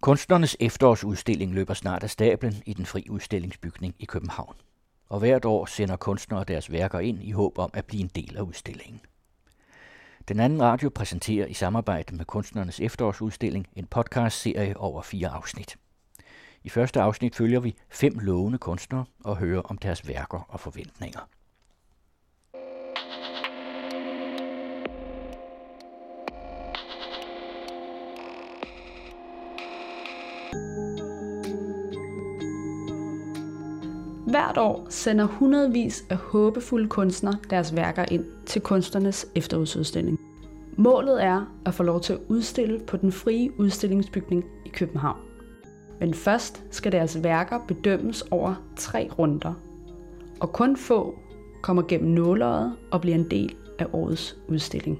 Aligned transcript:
Kunstnernes 0.00 0.56
efterårsudstilling 0.60 1.54
løber 1.54 1.74
snart 1.74 2.02
af 2.02 2.10
stablen 2.10 2.54
i 2.66 2.74
den 2.74 2.86
fri 2.86 3.06
udstillingsbygning 3.10 3.94
i 3.98 4.04
København. 4.04 4.54
Og 5.08 5.18
hvert 5.18 5.44
år 5.44 5.66
sender 5.66 5.96
kunstnere 5.96 6.44
deres 6.44 6.72
værker 6.72 6.98
ind 6.98 7.22
i 7.22 7.30
håb 7.30 7.58
om 7.58 7.70
at 7.74 7.84
blive 7.84 8.02
en 8.02 8.10
del 8.14 8.36
af 8.36 8.40
udstillingen. 8.40 9.00
Den 10.28 10.40
anden 10.40 10.62
radio 10.62 10.88
præsenterer 10.88 11.46
i 11.46 11.54
samarbejde 11.54 12.16
med 12.16 12.24
Kunstnernes 12.24 12.80
efterårsudstilling 12.80 13.66
en 13.76 13.86
podcast-serie 13.86 14.76
over 14.76 15.02
fire 15.02 15.28
afsnit. 15.28 15.76
I 16.64 16.68
første 16.68 17.00
afsnit 17.00 17.36
følger 17.36 17.60
vi 17.60 17.76
fem 17.90 18.18
lovende 18.18 18.58
kunstnere 18.58 19.04
og 19.24 19.36
hører 19.36 19.62
om 19.62 19.78
deres 19.78 20.08
værker 20.08 20.46
og 20.48 20.60
forventninger. 20.60 21.20
Hvert 34.38 34.58
år 34.58 34.86
sender 34.90 35.24
hundredvis 35.24 36.04
af 36.10 36.16
håbefulde 36.16 36.88
kunstnere 36.88 37.38
deres 37.50 37.76
værker 37.76 38.04
ind 38.10 38.24
til 38.46 38.62
kunstnernes 38.62 39.26
efterårsudstilling. 39.34 40.20
Målet 40.76 41.24
er 41.24 41.54
at 41.66 41.74
få 41.74 41.82
lov 41.82 42.00
til 42.00 42.12
at 42.12 42.18
udstille 42.28 42.80
på 42.86 42.96
den 42.96 43.12
frie 43.12 43.60
udstillingsbygning 43.60 44.44
i 44.66 44.68
København. 44.68 45.18
Men 46.00 46.14
først 46.14 46.64
skal 46.70 46.92
deres 46.92 47.22
værker 47.22 47.58
bedømmes 47.68 48.22
over 48.22 48.54
tre 48.76 49.10
runder, 49.18 49.54
og 50.40 50.52
kun 50.52 50.76
få 50.76 51.18
kommer 51.62 51.82
gennem 51.88 52.10
nåløjet 52.10 52.76
og 52.90 53.00
bliver 53.00 53.16
en 53.16 53.30
del 53.30 53.54
af 53.78 53.86
årets 53.92 54.36
udstilling. 54.48 54.98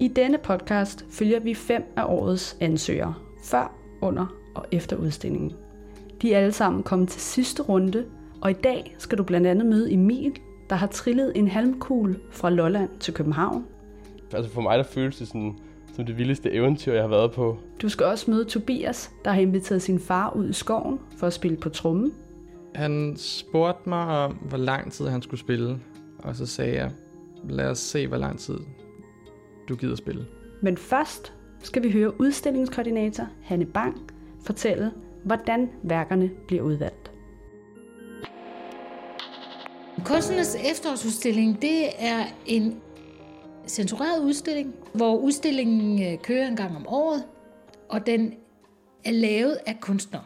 I 0.00 0.08
denne 0.08 0.38
podcast 0.38 1.04
følger 1.10 1.40
vi 1.40 1.54
fem 1.54 1.82
af 1.96 2.04
årets 2.04 2.56
ansøgere, 2.60 3.14
før, 3.44 3.74
under 4.00 4.26
og 4.54 4.64
efter 4.72 4.96
udstillingen. 4.96 5.52
De 6.22 6.34
er 6.34 6.38
alle 6.38 6.52
sammen 6.52 6.82
kommet 6.82 7.08
til 7.08 7.20
sidste 7.20 7.62
runde, 7.62 8.04
og 8.40 8.50
i 8.50 8.54
dag 8.54 8.96
skal 8.98 9.18
du 9.18 9.22
blandt 9.22 9.46
andet 9.46 9.66
møde 9.66 9.92
Emil, 9.92 10.32
der 10.70 10.76
har 10.76 10.86
trillet 10.86 11.32
en 11.34 11.48
halmkugle 11.48 12.16
fra 12.30 12.50
Lolland 12.50 12.90
til 13.00 13.14
København. 13.14 13.64
Altså 14.32 14.50
for 14.50 14.60
mig 14.60 14.78
der 14.78 14.84
føles 14.84 15.16
det 15.16 15.28
sådan, 15.28 15.58
som 15.94 16.06
det 16.06 16.18
vildeste 16.18 16.52
eventyr, 16.52 16.92
jeg 16.92 17.02
har 17.02 17.08
været 17.08 17.32
på. 17.32 17.58
Du 17.82 17.88
skal 17.88 18.06
også 18.06 18.30
møde 18.30 18.44
Tobias, 18.44 19.10
der 19.24 19.30
har 19.30 19.40
inviteret 19.40 19.82
sin 19.82 20.00
far 20.00 20.32
ud 20.36 20.48
i 20.48 20.52
skoven 20.52 20.98
for 21.18 21.26
at 21.26 21.32
spille 21.32 21.56
på 21.56 21.68
trommen. 21.68 22.12
Han 22.74 23.14
spurgte 23.16 23.88
mig 23.88 24.06
om, 24.06 24.32
hvor 24.32 24.58
lang 24.58 24.92
tid 24.92 25.06
han 25.06 25.22
skulle 25.22 25.40
spille, 25.40 25.78
og 26.18 26.36
så 26.36 26.46
sagde 26.46 26.74
jeg, 26.74 26.90
lad 27.48 27.70
os 27.70 27.78
se, 27.78 28.06
hvor 28.06 28.16
lang 28.16 28.38
tid 28.38 28.58
du 29.68 29.76
gider 29.76 29.96
spille. 29.96 30.26
Men 30.60 30.76
først 30.76 31.32
skal 31.62 31.82
vi 31.82 31.92
høre 31.92 32.20
udstillingskoordinator 32.20 33.26
Hanne 33.42 33.66
Bang 33.66 34.10
fortælle, 34.46 34.92
hvordan 35.24 35.70
værkerne 35.82 36.30
bliver 36.46 36.62
udvalgt. 36.62 37.05
Kunstnernes 40.06 40.54
efterårsudstilling, 40.54 41.62
det 41.62 41.88
er 41.98 42.26
en 42.46 42.80
censureret 43.66 44.24
udstilling, 44.24 44.74
hvor 44.94 45.16
udstillingen 45.16 46.02
øh, 46.02 46.18
kører 46.22 46.48
en 46.48 46.56
gang 46.56 46.76
om 46.76 46.86
året, 46.86 47.24
og 47.88 48.06
den 48.06 48.34
er 49.04 49.10
lavet 49.10 49.58
af 49.66 49.80
kunstnere. 49.80 50.24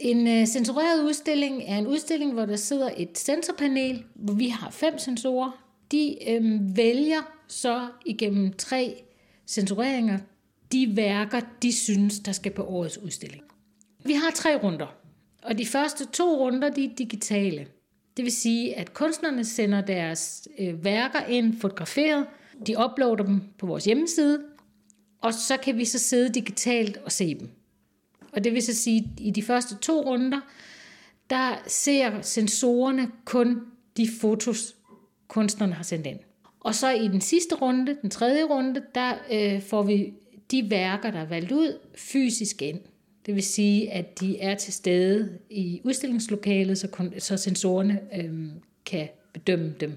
En 0.00 0.26
øh, 0.26 0.46
censureret 0.46 1.04
udstilling 1.04 1.62
er 1.66 1.78
en 1.78 1.86
udstilling, 1.86 2.32
hvor 2.32 2.46
der 2.46 2.56
sidder 2.56 2.90
et 2.96 3.18
sensorpanel, 3.18 4.04
hvor 4.14 4.34
vi 4.34 4.48
har 4.48 4.70
fem 4.70 4.98
sensorer. 4.98 5.64
De 5.90 6.30
øh, 6.30 6.76
vælger 6.76 7.32
så 7.48 7.86
igennem 8.06 8.52
tre 8.52 9.04
censureringer 9.46 10.18
de 10.72 10.92
værker, 10.96 11.40
de 11.62 11.72
synes, 11.72 12.20
der 12.20 12.32
skal 12.32 12.52
på 12.52 12.64
årets 12.64 12.98
udstilling. 12.98 13.42
Vi 14.04 14.12
har 14.12 14.30
tre 14.34 14.56
runder, 14.56 14.94
og 15.42 15.58
de 15.58 15.66
første 15.66 16.06
to 16.06 16.24
runder 16.24 16.70
de 16.70 16.84
er 16.84 16.94
digitale. 16.98 17.66
Det 18.16 18.24
vil 18.24 18.32
sige, 18.32 18.76
at 18.76 18.94
kunstnerne 18.94 19.44
sender 19.44 19.80
deres 19.80 20.48
øh, 20.58 20.84
værker 20.84 21.24
ind 21.26 21.60
fotograferet, 21.60 22.26
de 22.66 22.76
uploader 22.84 23.24
dem 23.24 23.40
på 23.58 23.66
vores 23.66 23.84
hjemmeside, 23.84 24.42
og 25.20 25.34
så 25.34 25.56
kan 25.56 25.78
vi 25.78 25.84
så 25.84 25.98
sidde 25.98 26.34
digitalt 26.34 26.96
og 26.96 27.12
se 27.12 27.34
dem. 27.34 27.48
Og 28.32 28.44
det 28.44 28.52
vil 28.52 28.62
så 28.62 28.74
sige, 28.74 28.98
at 28.98 29.20
i 29.20 29.30
de 29.30 29.42
første 29.42 29.76
to 29.76 30.00
runder, 30.00 30.40
der 31.30 31.62
ser 31.66 32.22
sensorerne 32.22 33.10
kun 33.24 33.60
de 33.96 34.08
fotos, 34.20 34.76
kunstnerne 35.28 35.72
har 35.72 35.82
sendt 35.82 36.06
ind. 36.06 36.18
Og 36.60 36.74
så 36.74 36.90
i 36.90 37.08
den 37.08 37.20
sidste 37.20 37.54
runde, 37.54 37.96
den 38.02 38.10
tredje 38.10 38.44
runde, 38.44 38.82
der 38.94 39.14
øh, 39.32 39.62
får 39.62 39.82
vi 39.82 40.12
de 40.50 40.70
værker, 40.70 41.10
der 41.10 41.18
er 41.18 41.28
valgt 41.28 41.52
ud, 41.52 41.78
fysisk 41.96 42.62
ind. 42.62 42.80
Det 43.26 43.34
vil 43.34 43.42
sige, 43.42 43.92
at 43.92 44.20
de 44.20 44.40
er 44.40 44.54
til 44.54 44.72
stede 44.72 45.38
i 45.50 45.80
udstillingslokalet, 45.84 46.78
så, 46.78 46.88
kun, 46.88 47.14
så 47.18 47.36
sensorerne 47.36 48.00
øhm, 48.14 48.50
kan 48.86 49.08
bedømme 49.32 49.74
dem. 49.80 49.90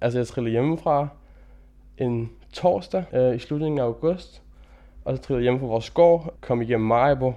Altså 0.00 0.18
jeg 0.18 0.26
trillede 0.26 0.52
hjemmefra 0.52 1.08
en 1.98 2.30
torsdag 2.52 3.04
øh, 3.14 3.36
i 3.36 3.38
slutningen 3.38 3.78
af 3.78 3.84
august, 3.84 4.42
og 5.04 5.16
så 5.16 5.22
trillede 5.22 5.40
jeg 5.40 5.44
hjemme 5.44 5.60
fra 5.60 5.66
vores 5.66 5.90
gård, 5.90 6.34
kom 6.40 6.62
igennem 6.62 6.86
Majbo, 6.86 7.32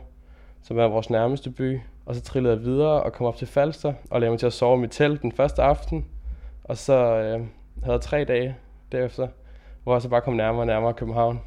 som 0.64 0.78
er 0.78 0.88
vores 0.88 1.10
nærmeste 1.10 1.50
by, 1.50 1.80
og 2.06 2.16
så 2.16 2.22
trillede 2.22 2.54
jeg 2.54 2.64
videre 2.64 3.04
og 3.04 3.14
kom 3.14 3.26
op 3.28 3.36
til 3.36 3.48
Falster 3.48 3.94
og 4.10 4.20
lavede 4.20 4.32
mig 4.32 4.40
til 4.40 4.48
at 4.48 4.54
sove 4.54 4.78
i 4.78 4.82
mit 4.82 4.92
telt 4.92 5.22
den 5.22 5.32
første 5.32 5.62
aften, 5.62 6.06
og 6.70 6.78
så 6.78 6.94
øh, 6.94 7.46
havde 7.84 7.94
jeg 7.94 8.02
tre 8.02 8.24
dage 8.24 8.56
derefter, 8.92 9.28
hvor 9.84 9.94
jeg 9.94 10.02
så 10.02 10.10
bare 10.10 10.22
kom 10.22 10.34
nærmere 10.34 10.62
og 10.62 10.68
nærmere 10.68 10.94
København, 10.94 11.40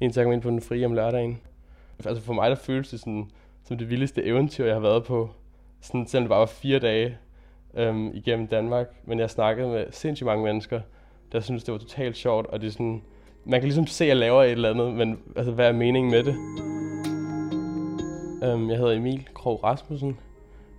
indtil 0.00 0.20
jeg 0.20 0.26
kom 0.26 0.32
ind 0.32 0.42
på 0.42 0.50
den 0.50 0.60
frie 0.60 0.86
om 0.86 0.92
lørdagen. 0.92 1.40
Altså 2.04 2.22
for 2.22 2.32
mig 2.32 2.50
der 2.50 2.56
føles 2.56 2.90
det 2.90 3.00
sådan, 3.00 3.30
som 3.64 3.78
det 3.78 3.90
vildeste 3.90 4.24
eventyr, 4.24 4.64
jeg 4.64 4.74
har 4.74 4.80
været 4.80 5.04
på. 5.04 5.30
Sådan, 5.80 6.06
selvom 6.06 6.24
det 6.24 6.28
bare 6.28 6.38
var 6.40 6.46
fire 6.46 6.78
dage 6.78 7.18
øhm, 7.74 8.10
igennem 8.14 8.46
Danmark. 8.46 8.86
Men 9.04 9.18
jeg 9.18 9.30
snakkede 9.30 9.68
med 9.68 9.84
sindssygt 9.90 10.26
mange 10.26 10.44
mennesker, 10.44 10.80
der 11.32 11.40
synes 11.40 11.64
det 11.64 11.72
var 11.72 11.78
totalt 11.78 12.16
sjovt. 12.16 12.46
Og 12.46 12.60
det 12.60 12.66
er 12.66 12.70
sådan, 12.70 13.02
man 13.44 13.60
kan 13.60 13.66
ligesom 13.66 13.86
se, 13.86 14.04
at 14.04 14.08
jeg 14.08 14.16
laver 14.16 14.42
et 14.42 14.50
eller 14.50 14.70
andet, 14.70 14.92
men 14.94 15.18
altså, 15.36 15.52
hvad 15.52 15.68
er 15.68 15.72
meningen 15.72 16.10
med 16.10 16.24
det? 16.24 16.34
Øhm, 18.48 18.70
jeg 18.70 18.78
hedder 18.78 18.92
Emil 18.92 19.28
Krog 19.34 19.64
Rasmussen, 19.64 20.18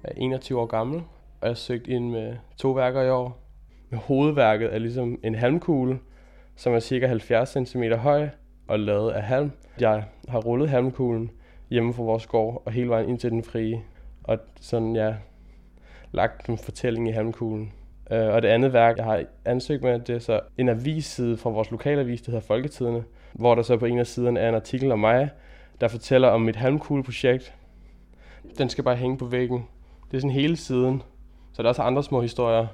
jeg 0.04 0.12
er 0.12 0.16
21 0.18 0.60
år 0.60 0.66
gammel, 0.66 1.04
og 1.42 1.48
jeg 1.48 1.58
søgt 1.58 1.88
ind 1.88 2.10
med 2.10 2.36
to 2.58 2.72
værker 2.72 3.02
i 3.02 3.10
år 3.10 3.49
med 3.90 4.00
hovedværket 4.00 4.74
er 4.74 4.80
ligesom 4.80 5.20
en 5.24 5.36
halmkugle, 5.36 6.00
som 6.56 6.74
er 6.74 6.80
cirka 6.80 7.08
70 7.08 7.70
cm 7.70 7.84
høj 7.84 8.30
og 8.68 8.80
lavet 8.80 9.12
af 9.12 9.24
halm. 9.24 9.52
Jeg 9.80 10.04
har 10.28 10.40
rullet 10.40 10.70
halmkuglen 10.70 11.32
hjemme 11.70 11.94
fra 11.94 12.04
vores 12.04 12.28
gård 12.28 12.64
og 12.66 12.72
hele 12.72 12.90
vejen 12.90 13.10
ind 13.10 13.20
til 13.20 13.32
den 13.32 13.44
frie. 13.44 13.82
Og 14.24 14.38
sådan, 14.62 14.96
ja, 14.96 15.16
lagt 16.12 16.50
en 16.50 16.58
fortælling 16.58 17.10
i 17.10 17.12
halmkuglen. 17.12 17.74
Øh, 18.12 18.28
og 18.28 18.42
det 18.42 18.48
andet 18.48 18.74
værk, 18.74 18.98
jeg 18.98 19.06
har 19.06 19.24
ansøgt 19.46 19.84
med, 19.84 20.00
det 20.00 20.16
er 20.16 20.20
så 20.20 20.40
en 20.58 20.70
avisside 20.70 21.38
fra 21.38 21.50
vores 21.50 21.72
lokalavis, 21.72 22.22
der 22.22 22.32
hedder 22.32 22.46
Folketidene, 22.48 23.04
hvor 23.34 23.56
der 23.56 23.62
så 23.62 23.78
på 23.78 23.86
en 23.86 24.00
af 24.00 24.08
siderne 24.08 24.40
er 24.40 24.50
en 24.50 24.56
artikel 24.56 24.92
om 24.92 25.00
mig, 25.00 25.30
der 25.82 25.88
fortæller 25.88 26.28
om 26.28 26.42
mit 26.42 26.56
halmkugleprojekt. 26.56 27.54
Den 28.58 28.70
skal 28.70 28.84
bare 28.84 28.96
hænge 28.96 29.18
på 29.18 29.26
væggen. 29.26 29.66
Det 30.12 30.18
er 30.18 30.22
sådan 30.22 30.36
hele 30.36 30.58
siden. 30.58 31.02
Så 31.54 31.62
der 31.62 31.68
er 31.68 31.70
også 31.70 31.82
andre 31.82 32.04
små 32.04 32.22
historier, 32.22 32.68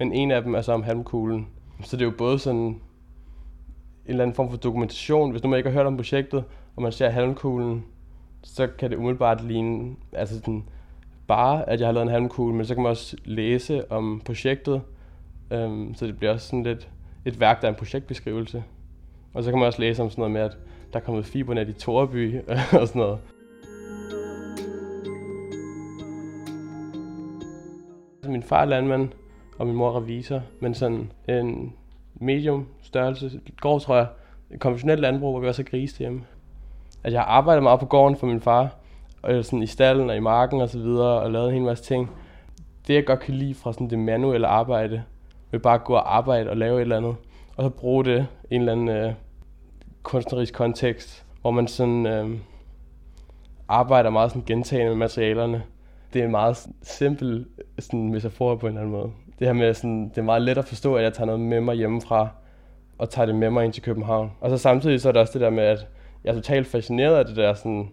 men 0.00 0.12
en 0.12 0.30
af 0.30 0.42
dem 0.42 0.54
er 0.54 0.60
så 0.60 0.72
om 0.72 0.82
halmkuglen. 0.82 1.48
Så 1.82 1.96
det 1.96 2.02
er 2.02 2.06
jo 2.10 2.14
både 2.18 2.38
sådan 2.38 2.60
en 2.60 2.80
eller 4.06 4.22
anden 4.22 4.34
form 4.34 4.50
for 4.50 4.56
dokumentation. 4.56 5.30
Hvis 5.30 5.42
nu 5.42 5.48
man 5.48 5.56
ikke 5.56 5.70
har 5.70 5.78
hørt 5.78 5.86
om 5.86 5.96
projektet, 5.96 6.44
og 6.76 6.82
man 6.82 6.92
ser 6.92 7.08
halmkuglen, 7.08 7.84
så 8.42 8.66
kan 8.66 8.90
det 8.90 8.96
umiddelbart 8.96 9.44
ligne 9.44 9.96
altså 10.12 10.34
sådan, 10.34 10.64
bare, 11.28 11.68
at 11.68 11.80
jeg 11.80 11.88
har 11.88 11.92
lavet 11.92 12.06
en 12.06 12.12
halmkugle, 12.12 12.54
men 12.54 12.66
så 12.66 12.74
kan 12.74 12.82
man 12.82 12.90
også 12.90 13.16
læse 13.24 13.92
om 13.92 14.22
projektet. 14.24 14.82
Um, 15.54 15.94
så 15.94 16.06
det 16.06 16.18
bliver 16.18 16.32
også 16.32 16.46
sådan 16.46 16.62
lidt 16.62 16.88
et 17.24 17.40
værk, 17.40 17.60
der 17.60 17.68
er 17.68 17.72
en 17.72 17.78
projektbeskrivelse. 17.78 18.64
Og 19.34 19.44
så 19.44 19.50
kan 19.50 19.58
man 19.58 19.66
også 19.66 19.80
læse 19.80 20.02
om 20.02 20.10
sådan 20.10 20.20
noget 20.20 20.32
med, 20.32 20.40
at 20.40 20.56
der 20.92 20.98
er 20.98 21.04
kommet 21.04 21.26
fibernet 21.26 21.68
i 21.68 21.72
Torby 21.72 22.40
og 22.80 22.88
sådan 22.88 23.00
noget. 23.00 23.18
Min 28.28 28.42
far 28.42 28.60
er 28.60 28.64
landmand, 28.64 29.08
og 29.60 29.66
min 29.66 29.76
mor 29.76 29.88
er 29.88 29.96
revisor, 29.96 30.40
men 30.60 30.74
sådan 30.74 31.12
en 31.28 31.72
medium 32.14 32.66
størrelse 32.82 33.40
gård, 33.60 33.80
tror 33.80 33.96
jeg, 33.96 34.06
konventionelt 34.58 35.00
landbrug, 35.00 35.30
hvor 35.30 35.40
vi 35.40 35.48
også 35.48 35.62
har 35.62 35.70
grise 35.70 35.98
hjemme. 35.98 36.18
At 36.18 37.04
altså, 37.04 37.16
jeg 37.16 37.22
har 37.22 37.28
arbejdet 37.28 37.62
meget 37.62 37.80
på 37.80 37.86
gården 37.86 38.16
for 38.16 38.26
min 38.26 38.40
far, 38.40 38.68
og 39.22 39.44
sådan 39.44 39.62
i 39.62 39.66
stallen 39.66 40.10
og 40.10 40.16
i 40.16 40.20
marken 40.20 40.60
og 40.60 40.68
så 40.68 40.78
videre, 40.78 41.20
og 41.20 41.30
lavet 41.30 41.48
en 41.48 41.54
hel 41.54 41.62
masse 41.62 41.84
ting. 41.84 42.10
Det 42.86 42.94
jeg 42.94 43.06
godt 43.06 43.20
kan 43.20 43.34
lide 43.34 43.54
fra 43.54 43.72
sådan 43.72 43.90
det 43.90 43.98
manuelle 43.98 44.46
arbejde, 44.46 45.02
med 45.50 45.60
bare 45.60 45.78
gå 45.78 45.94
og 45.94 46.16
arbejde 46.16 46.50
og 46.50 46.56
lave 46.56 46.76
et 46.76 46.80
eller 46.80 46.96
andet, 46.96 47.16
og 47.56 47.64
så 47.64 47.70
bruge 47.70 48.04
det 48.04 48.26
i 48.50 48.54
en 48.54 48.60
eller 48.60 48.72
anden 48.72 48.88
øh, 48.88 49.12
kunstnerisk 50.02 50.54
kontekst, 50.54 51.24
hvor 51.40 51.50
man 51.50 51.68
sådan 51.68 52.06
øh, 52.06 52.30
arbejder 53.68 54.10
meget 54.10 54.30
sådan 54.30 54.44
gentagende 54.46 54.90
med 54.90 54.98
materialerne. 54.98 55.62
Det 56.12 56.20
er 56.20 56.24
en 56.24 56.30
meget 56.30 56.68
simpel 56.82 57.46
sådan 57.78 58.10
metafor 58.10 58.56
på 58.56 58.66
en 58.66 58.72
eller 58.72 58.80
anden 58.80 58.92
måde 58.92 59.10
det 59.40 59.48
her 59.48 59.52
med, 59.52 59.74
sådan, 59.74 60.08
det 60.08 60.18
er 60.18 60.22
meget 60.22 60.42
let 60.42 60.58
at 60.58 60.64
forstå, 60.64 60.94
at 60.94 61.04
jeg 61.04 61.12
tager 61.12 61.26
noget 61.26 61.40
med 61.40 61.60
mig 61.60 61.74
hjemmefra, 61.74 62.28
og 62.98 63.10
tager 63.10 63.26
det 63.26 63.34
med 63.34 63.50
mig 63.50 63.64
ind 63.64 63.72
til 63.72 63.82
København. 63.82 64.32
Og 64.40 64.50
så 64.50 64.58
samtidig 64.58 65.00
så 65.00 65.08
er 65.08 65.12
det 65.12 65.20
også 65.20 65.32
det 65.32 65.40
der 65.40 65.50
med, 65.50 65.64
at 65.64 65.86
jeg 66.24 66.30
er 66.30 66.34
totalt 66.34 66.66
fascineret 66.66 67.16
af 67.16 67.24
det 67.24 67.36
der 67.36 67.54
sådan 67.54 67.90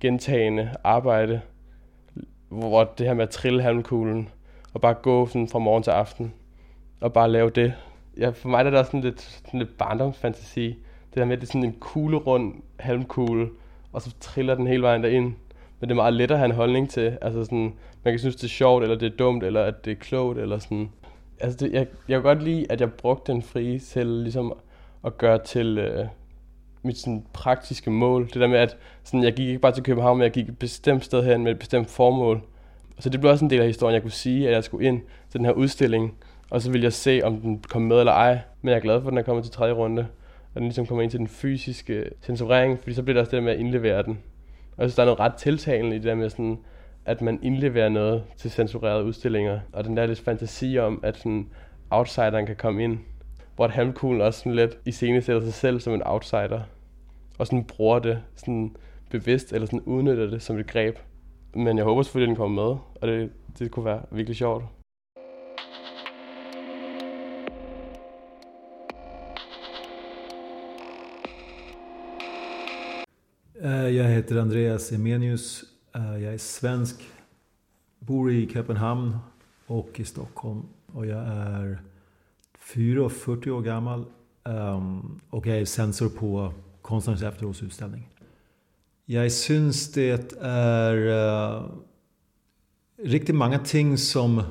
gentagende 0.00 0.70
arbejde, 0.84 1.40
hvor 2.48 2.84
det 2.84 3.06
her 3.06 3.14
med 3.14 3.22
at 3.22 3.30
trille 3.30 3.62
halmkuglen, 3.62 4.28
og 4.74 4.80
bare 4.80 4.94
gå 4.94 5.26
sådan 5.26 5.48
fra 5.48 5.58
morgen 5.58 5.82
til 5.82 5.90
aften, 5.90 6.32
og 7.00 7.12
bare 7.12 7.30
lave 7.30 7.50
det. 7.50 7.74
Ja, 8.18 8.28
for 8.30 8.48
mig 8.48 8.66
er 8.66 8.70
det 8.70 8.86
sådan 8.86 9.00
lidt, 9.00 9.20
sådan 9.20 9.58
lidt 9.60 9.78
barndomsfantasi. 9.78 10.68
Det 11.10 11.16
der 11.16 11.24
med, 11.24 11.32
at 11.32 11.40
det 11.40 11.46
er 11.46 11.52
sådan 11.52 11.64
en 11.64 11.76
kuglerund 11.80 12.54
halmkugle, 12.78 13.48
og 13.92 14.02
så 14.02 14.14
triller 14.20 14.54
den 14.54 14.66
hele 14.66 14.82
vejen 14.82 15.02
derind. 15.02 15.34
Men 15.80 15.88
det 15.88 15.90
er 15.90 15.94
meget 15.94 16.14
let 16.14 16.30
at 16.30 16.38
have 16.38 16.50
en 16.50 16.56
holdning 16.56 16.90
til. 16.90 17.18
Altså 17.22 17.44
sådan, 17.44 17.74
man 18.08 18.12
kan 18.12 18.18
synes, 18.18 18.36
det 18.36 18.44
er 18.44 18.48
sjovt, 18.48 18.82
eller 18.82 18.96
det 18.96 19.12
er 19.12 19.16
dumt, 19.16 19.44
eller 19.44 19.62
at 19.62 19.84
det 19.84 19.90
er 19.90 19.94
klogt, 19.94 20.38
eller 20.38 20.58
sådan. 20.58 20.90
Altså 21.40 21.58
det, 21.64 21.72
jeg, 21.72 21.86
jeg 22.08 22.16
kan 22.16 22.22
godt 22.22 22.42
lide, 22.42 22.66
at 22.70 22.80
jeg 22.80 22.92
brugte 22.92 23.32
den 23.32 23.42
frie 23.42 23.78
til 23.78 24.06
ligesom 24.06 24.52
at 25.04 25.18
gøre 25.18 25.38
til 25.38 25.78
øh, 25.78 26.06
mit 26.82 26.98
sådan, 26.98 27.24
praktiske 27.32 27.90
mål. 27.90 28.26
Det 28.26 28.34
der 28.34 28.46
med, 28.46 28.58
at 28.58 28.76
sådan, 29.04 29.22
jeg 29.22 29.32
gik 29.32 29.48
ikke 29.48 29.58
bare 29.58 29.72
til 29.72 29.82
København, 29.82 30.18
men 30.18 30.22
jeg 30.22 30.32
gik 30.32 30.48
et 30.48 30.58
bestemt 30.58 31.04
sted 31.04 31.24
hen 31.24 31.42
med 31.42 31.52
et 31.52 31.58
bestemt 31.58 31.90
formål. 31.90 32.42
Så 32.98 33.10
det 33.10 33.20
blev 33.20 33.32
også 33.32 33.44
en 33.44 33.50
del 33.50 33.60
af 33.60 33.66
historien, 33.66 33.94
jeg 33.94 34.02
kunne 34.02 34.10
sige, 34.10 34.48
at 34.48 34.54
jeg 34.54 34.64
skulle 34.64 34.88
ind 34.88 35.00
til 35.30 35.38
den 35.38 35.46
her 35.46 35.52
udstilling, 35.52 36.14
og 36.50 36.62
så 36.62 36.70
ville 36.70 36.84
jeg 36.84 36.92
se, 36.92 37.20
om 37.24 37.40
den 37.40 37.64
kom 37.68 37.82
med 37.82 37.98
eller 37.98 38.12
ej. 38.12 38.38
Men 38.62 38.68
jeg 38.68 38.76
er 38.76 38.80
glad 38.80 39.00
for, 39.00 39.08
at 39.08 39.10
den 39.10 39.18
er 39.18 39.22
kommet 39.22 39.44
til 39.44 39.52
tredje 39.52 39.72
runde, 39.72 40.06
og 40.54 40.60
den 40.60 40.62
ligesom 40.62 40.86
kommer 40.86 41.02
ind 41.02 41.10
til 41.10 41.20
den 41.20 41.28
fysiske 41.28 42.04
censurering, 42.22 42.78
fordi 42.78 42.94
så 42.94 43.02
bliver 43.02 43.14
der 43.14 43.20
også 43.20 43.30
det 43.30 43.36
der 43.36 43.44
med 43.44 43.52
at 43.52 43.58
indlevere 43.58 44.02
den. 44.02 44.18
Og 44.76 44.82
jeg 44.82 44.90
synes, 44.90 44.94
der 44.94 45.02
er 45.02 45.06
noget 45.06 45.20
ret 45.20 45.34
tiltalende 45.34 45.96
i 45.96 45.98
det 45.98 46.06
der 46.06 46.14
med 46.14 46.30
sådan, 46.30 46.58
at 47.08 47.22
man 47.22 47.38
indleverer 47.42 47.88
noget 47.88 48.24
til 48.36 48.50
censurerede 48.50 49.04
udstillinger. 49.04 49.60
Og 49.72 49.84
den 49.84 49.96
der 49.96 50.06
lidt 50.06 50.20
fantasi 50.20 50.78
om, 50.78 51.00
at 51.02 51.16
sådan 51.16 51.48
outsideren 51.90 52.46
kan 52.46 52.56
komme 52.56 52.84
ind. 52.84 52.98
Hvor 53.56 53.64
at 53.64 53.70
Halmkuglen 53.70 54.20
også 54.20 54.38
sådan 54.38 54.54
lidt 54.54 54.78
i 54.84 54.92
sætter 54.92 55.40
sig 55.40 55.54
selv 55.54 55.80
som 55.80 55.94
en 55.94 56.02
outsider. 56.04 56.60
Og 57.38 57.46
sådan 57.46 57.64
bruger 57.64 57.98
det 57.98 58.22
sådan 58.36 58.76
bevidst, 59.10 59.52
eller 59.52 59.66
sådan 59.66 59.80
udnytter 59.80 60.26
det 60.26 60.42
som 60.42 60.58
et 60.58 60.66
greb. 60.66 60.98
Men 61.54 61.76
jeg 61.76 61.84
håber 61.84 62.02
selvfølgelig, 62.02 62.26
at 62.26 62.28
den 62.28 62.36
kommer 62.36 62.64
med, 62.64 62.76
og 63.00 63.08
det, 63.08 63.30
det 63.58 63.70
kunne 63.70 63.84
være 63.84 64.02
virkelig 64.10 64.36
sjovt. 64.36 64.64
Eh, 73.64 73.96
jag 73.96 74.14
heter 74.14 74.42
Andreas 74.42 74.92
Emenius. 74.92 75.77
Eh, 75.92 76.22
jag 76.22 76.34
är 76.34 76.38
svensk, 76.38 76.96
bor 77.98 78.32
i 78.32 78.48
Köpenhamn 78.52 79.18
och 79.66 80.00
i 80.00 80.04
Stockholm. 80.04 80.62
Och 80.92 81.06
jag 81.06 81.26
är 81.26 81.82
44 82.58 83.04
år 83.54 83.62
gammal 83.62 84.04
ehm, 84.44 85.20
och 85.30 85.46
jag 85.46 85.58
är 85.58 85.64
censor 85.64 86.08
på 86.08 86.52
Konstnärens 86.82 87.22
efterårsutställning. 87.22 88.08
Jag 89.04 89.32
syns 89.32 89.92
det 89.92 90.36
är 90.40 90.96
uh, 90.96 91.64
riktigt 93.02 93.34
många 93.34 93.58
ting 93.58 93.98
som 93.98 94.42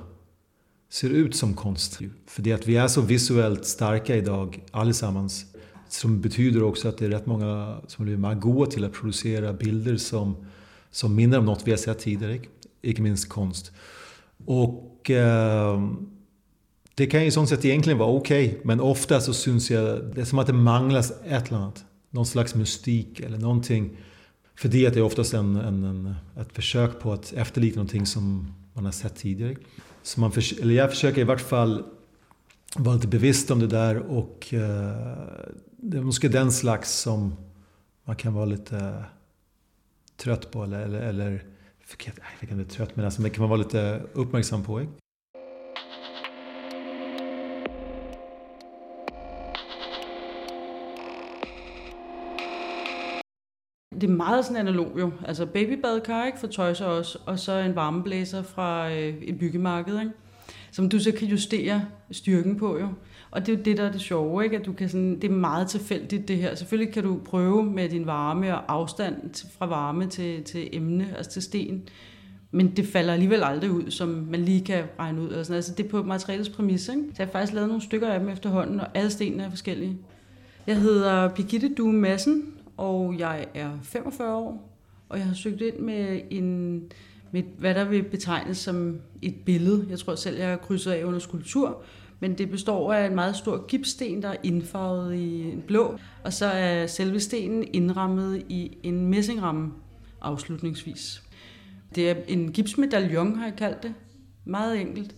ser 0.90 1.10
ut 1.10 1.36
som 1.36 1.54
konst. 1.54 2.00
För 2.26 2.42
det 2.42 2.54
att 2.54 2.68
vi 2.68 2.78
är 2.78 2.88
så 2.88 3.02
visuellt 3.02 3.66
starka 3.66 4.16
idag 4.16 4.64
allesammans. 4.72 5.46
Som 5.90 6.22
betyder 6.22 6.64
också 6.64 6.90
att 6.90 6.98
det 6.98 7.06
är 7.06 7.10
rätt 7.10 7.26
många 7.26 7.78
som 7.88 8.06
blir 8.06 8.18
mer 8.18 8.66
till 8.66 8.86
att 8.86 8.94
producera 8.94 9.54
bilder 9.54 9.98
som, 9.98 10.36
som 10.92 11.16
minner 11.16 11.40
om 11.40 11.46
något 11.46 11.68
vi 11.68 11.72
har 11.72 11.78
sett 11.78 12.00
tidigare. 12.00 12.40
Inte 12.82 13.02
minst 13.02 13.30
konst. 13.30 13.72
Och 14.46 15.12
eh, 15.12 15.90
det 16.96 17.06
kan 17.06 17.26
ju 17.26 17.32
sånt 17.32 17.50
sätt 17.50 17.66
egentligen 17.66 18.00
vara 18.00 18.10
okej. 18.10 18.48
Okay, 18.48 18.60
men 18.64 18.80
ofta 18.80 19.20
så 19.20 19.34
syns 19.34 19.72
jag, 19.72 20.04
det 20.16 20.22
är 20.22 20.26
som 20.26 20.40
att 20.40 20.48
det 20.48 20.54
manglas 20.54 21.14
ett 21.26 21.48
eller 21.48 21.58
annat. 21.58 21.86
Någon 22.10 22.26
slags 22.26 22.56
mystik 22.56 23.20
eller 23.20 23.38
någonting 23.38 23.98
för 24.58 24.70
det 24.70 24.98
är 24.98 25.02
oftast 25.02 25.34
en, 25.34 25.56
en, 25.56 25.84
en, 25.84 26.16
ett 26.40 26.54
försök 26.54 27.00
på 27.00 27.14
att 27.14 27.34
efterlikna 27.34 27.76
någonting 27.76 28.06
som 28.06 28.54
man 28.74 28.86
har 28.86 28.92
sett 28.92 29.16
tidigare. 29.16 29.56
Så 30.04 30.20
man 30.20 30.32
för, 30.32 30.62
eller 30.62 30.74
jag 30.74 30.90
försöker 30.90 31.22
i 31.22 31.24
vart 31.24 31.42
fall 31.42 31.84
vara 32.76 32.96
lite 32.96 33.08
bevisst 33.08 33.52
om 33.52 33.60
det 33.60 33.68
där 33.68 33.98
och 33.98 34.54
eh, 34.54 35.28
det 35.78 35.98
är 35.98 36.02
måske 36.02 36.28
den 36.28 36.52
slags 36.52 36.92
som 36.92 37.36
man 38.06 38.16
kan 38.16 38.34
vara 38.34 38.46
lite 38.46 39.04
trött 40.18 40.52
på 40.52 40.64
eller, 40.64 40.80
eller, 40.80 41.02
eller 41.02 41.32
jag 42.06 42.14
vet 42.42 42.52
inte 42.52 42.76
trött 42.76 42.96
men 42.96 43.06
alltså, 43.06 43.22
man 43.22 43.32
kan 43.32 43.50
vara 43.50 43.58
lite 43.58 44.02
uppmärksam 44.14 44.64
på. 44.64 44.80
Eh? 44.80 44.88
det 54.02 54.10
er 54.10 54.14
meget 54.14 54.46
sådan 54.46 54.68
analog 54.68 55.00
jo. 55.00 55.12
Altså 55.26 55.46
babybadkar 55.46 56.26
ikke, 56.26 56.40
for 56.40 56.48
Toys 56.48 56.82
også, 56.82 57.20
og 57.26 57.40
så 57.40 57.52
en 57.52 57.76
varmeblæser 57.76 58.44
fra 58.44 58.92
øh, 58.92 59.18
et 59.22 59.40
byggemarked, 59.40 60.00
ikke? 60.00 60.12
som 60.72 60.90
du 60.90 61.00
så 61.00 61.12
kan 61.12 61.28
justere 61.28 61.86
styrken 62.12 62.60
på 62.60 62.80
jo. 62.80 62.88
Og 63.32 63.46
det 63.46 63.54
er 63.54 63.58
jo 63.58 63.64
det, 63.64 63.78
der 63.78 63.84
er 63.84 63.92
det 63.92 64.02
sjove, 64.02 64.44
ikke? 64.44 64.58
at 64.58 64.66
du 64.66 64.74
kan 64.74 64.90
sådan, 64.90 65.16
det 65.16 65.24
er 65.24 65.36
meget 65.36 65.68
tilfældigt 65.68 66.28
det 66.28 66.38
her. 66.38 66.56
Selvfølgelig 66.56 66.94
kan 66.94 67.04
du 67.04 67.20
prøve 67.26 67.66
med 67.66 67.90
din 67.90 68.06
varme 68.06 68.56
og 68.58 68.74
afstand 68.74 69.48
fra 69.58 69.66
varme 69.66 70.08
til, 70.08 70.44
til 70.44 70.70
emne, 70.74 71.14
altså 71.18 71.32
til 71.32 71.42
sten, 71.42 71.84
men 72.52 72.76
det 72.76 72.88
falder 72.88 73.14
alligevel 73.14 73.44
aldrig 73.44 73.72
ud, 73.72 73.92
som 73.92 74.10
man 74.10 74.40
lige 74.40 74.66
kan 74.66 74.84
regne 75.00 75.22
ud. 75.22 75.30
Sådan. 75.30 75.56
altså 75.56 75.74
det 75.78 75.86
er 75.86 75.90
på 75.90 76.04
materialets 76.04 76.50
præmis. 76.50 76.90
Ikke? 76.90 77.02
Så 77.02 77.16
jeg 77.18 77.28
har 77.28 77.32
faktisk 77.32 77.54
lavet 77.54 77.68
nogle 77.68 77.84
stykker 77.84 78.10
af 78.10 78.20
dem 78.20 78.30
efterhånden, 78.30 78.80
og 78.80 78.88
alle 78.94 79.10
stenene 79.10 79.44
er 79.44 79.50
forskellige. 79.50 79.98
Jeg 80.68 80.82
hedder 80.82 81.28
Birgitte 81.28 81.74
Due 81.74 81.94
Madsen, 81.94 82.54
og 82.78 83.16
jeg 83.20 83.46
er 83.54 83.70
45 83.84 84.36
år, 84.36 84.80
og 85.10 85.18
jeg 85.18 85.26
har 85.26 85.34
søgt 85.34 85.62
ind 85.62 85.80
med 85.80 86.22
en 86.30 86.82
med, 87.32 87.44
hvad 87.58 87.76
der 87.76 87.84
vil 87.84 88.04
betegnes 88.04 88.58
som 88.58 89.00
et 89.22 89.36
billede. 89.46 89.86
Jeg 89.90 90.00
tror 90.00 90.16
selv, 90.16 90.38
jeg 90.38 90.50
har 90.50 90.58
krydset 90.58 90.92
af 90.92 91.04
under 91.04 91.20
skulptur, 91.20 91.84
men 92.20 92.38
det 92.38 92.50
består 92.50 92.94
af 92.94 93.06
en 93.06 93.16
meget 93.16 93.36
stor 93.36 93.68
gipssten, 93.68 94.22
der 94.22 94.30
er 94.30 94.38
indfarvet 94.44 95.16
i 95.16 95.42
en 95.52 95.64
blå, 95.68 95.98
og 96.24 96.34
så 96.34 96.46
er 96.46 96.88
selve 96.88 97.20
stenen 97.20 97.68
indrammet 97.74 98.44
i 98.50 98.78
en 98.84 99.06
messingramme 99.06 99.72
afslutningsvis. 100.22 101.24
Det 101.96 102.10
er 102.10 102.16
en 102.28 102.52
gipsmedaljon, 102.52 103.36
har 103.36 103.46
jeg 103.46 103.56
kaldt 103.56 103.84
det. 103.84 103.94
Meget 104.46 104.82
enkelt. 104.82 105.16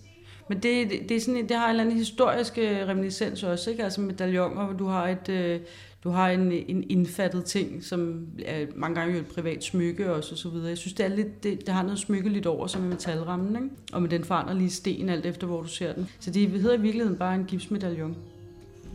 Men 0.50 0.60
det, 0.60 0.90
det, 0.90 1.10
det, 1.10 1.18
er 1.18 1.22
sådan, 1.22 1.50
det 1.50 1.58
har 1.58 1.66
en 1.66 1.70
eller 1.70 1.84
anden 1.84 1.98
historisk 1.98 2.58
øh, 2.58 2.88
reminiscens 2.88 3.44
også, 3.44 3.70
ikke? 3.72 3.84
Altså 3.84 4.02
medaljoner, 4.02 4.66
hvor 4.66 4.74
du 4.74 4.86
har 4.86 5.08
et, 5.08 5.30
øh, 5.30 5.60
du 6.04 6.10
har 6.10 6.30
en, 6.30 6.52
en 6.52 6.84
indfattet 6.90 7.46
ting, 7.46 7.84
som 7.84 8.28
er 8.46 8.66
mange 8.76 9.00
gange 9.00 9.14
jo 9.14 9.20
et 9.20 9.28
privat 9.28 9.64
smykke 9.64 10.14
også, 10.14 10.32
og 10.32 10.38
så 10.38 10.50
videre. 10.50 10.70
Jeg 10.70 10.78
synes, 10.78 10.94
det, 10.94 11.06
er 11.06 11.10
lidt, 11.10 11.44
det, 11.44 11.66
det 11.66 11.70
har 11.74 11.84
noget 11.84 12.00
smykke 12.00 12.30
lidt 12.30 12.46
over 12.46 12.68
som 12.68 12.86
i 12.86 12.88
metalrammen, 12.88 13.56
ikke? 13.56 13.76
og 13.94 14.02
med 14.02 14.10
den 14.10 14.24
foranderlige 14.24 14.70
sten, 14.70 15.10
alt 15.10 15.26
efter 15.26 15.48
hvor 15.48 15.62
du 15.62 15.68
ser 15.68 15.94
den. 15.94 16.10
Så 16.20 16.32
det 16.32 16.50
hedder 16.50 16.78
i 16.78 16.82
virkeligheden 16.82 17.18
bare 17.18 17.36
en 17.36 17.46
gipsmedaljon. 17.46 18.18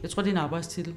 Jeg 0.02 0.10
tror, 0.10 0.22
det 0.22 0.28
er 0.28 0.34
en 0.34 0.38
arbejdstitel. 0.38 0.94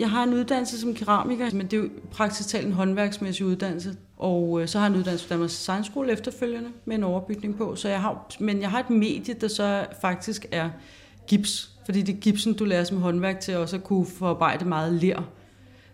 Jeg 0.00 0.10
har 0.10 0.22
en 0.22 0.34
uddannelse 0.34 0.80
som 0.80 0.94
keramiker, 0.94 1.50
men 1.52 1.66
det 1.66 1.72
er 1.72 1.80
jo 1.80 1.88
praktisk 2.10 2.48
talt 2.48 2.66
en 2.66 2.72
håndværksmæssig 2.72 3.46
uddannelse. 3.46 3.96
Og 4.16 4.62
øh, 4.62 4.68
så 4.68 4.78
har 4.78 4.86
jeg 4.86 4.92
en 4.92 4.98
uddannelse 4.98 5.26
på 5.26 5.30
Danmarks 5.30 5.52
Science 5.52 5.92
efterfølgende 6.10 6.68
med 6.84 6.96
en 6.96 7.04
overbygning 7.04 7.56
på. 7.56 7.76
Så 7.76 7.88
jeg 7.88 8.00
har, 8.00 8.26
men 8.40 8.60
jeg 8.60 8.70
har 8.70 8.80
et 8.80 8.90
medie, 8.90 9.34
der 9.34 9.48
så 9.48 9.86
faktisk 10.00 10.46
er 10.52 10.70
gips. 11.26 11.70
Fordi 11.84 12.02
det 12.02 12.14
er 12.14 12.20
gipsen, 12.20 12.54
du 12.54 12.64
lærer 12.64 12.84
som 12.84 13.00
håndværk 13.00 13.40
til 13.40 13.56
også 13.56 13.76
at 13.76 13.84
kunne 13.84 14.06
forarbejde 14.06 14.64
meget 14.64 14.92
ler. 14.92 15.22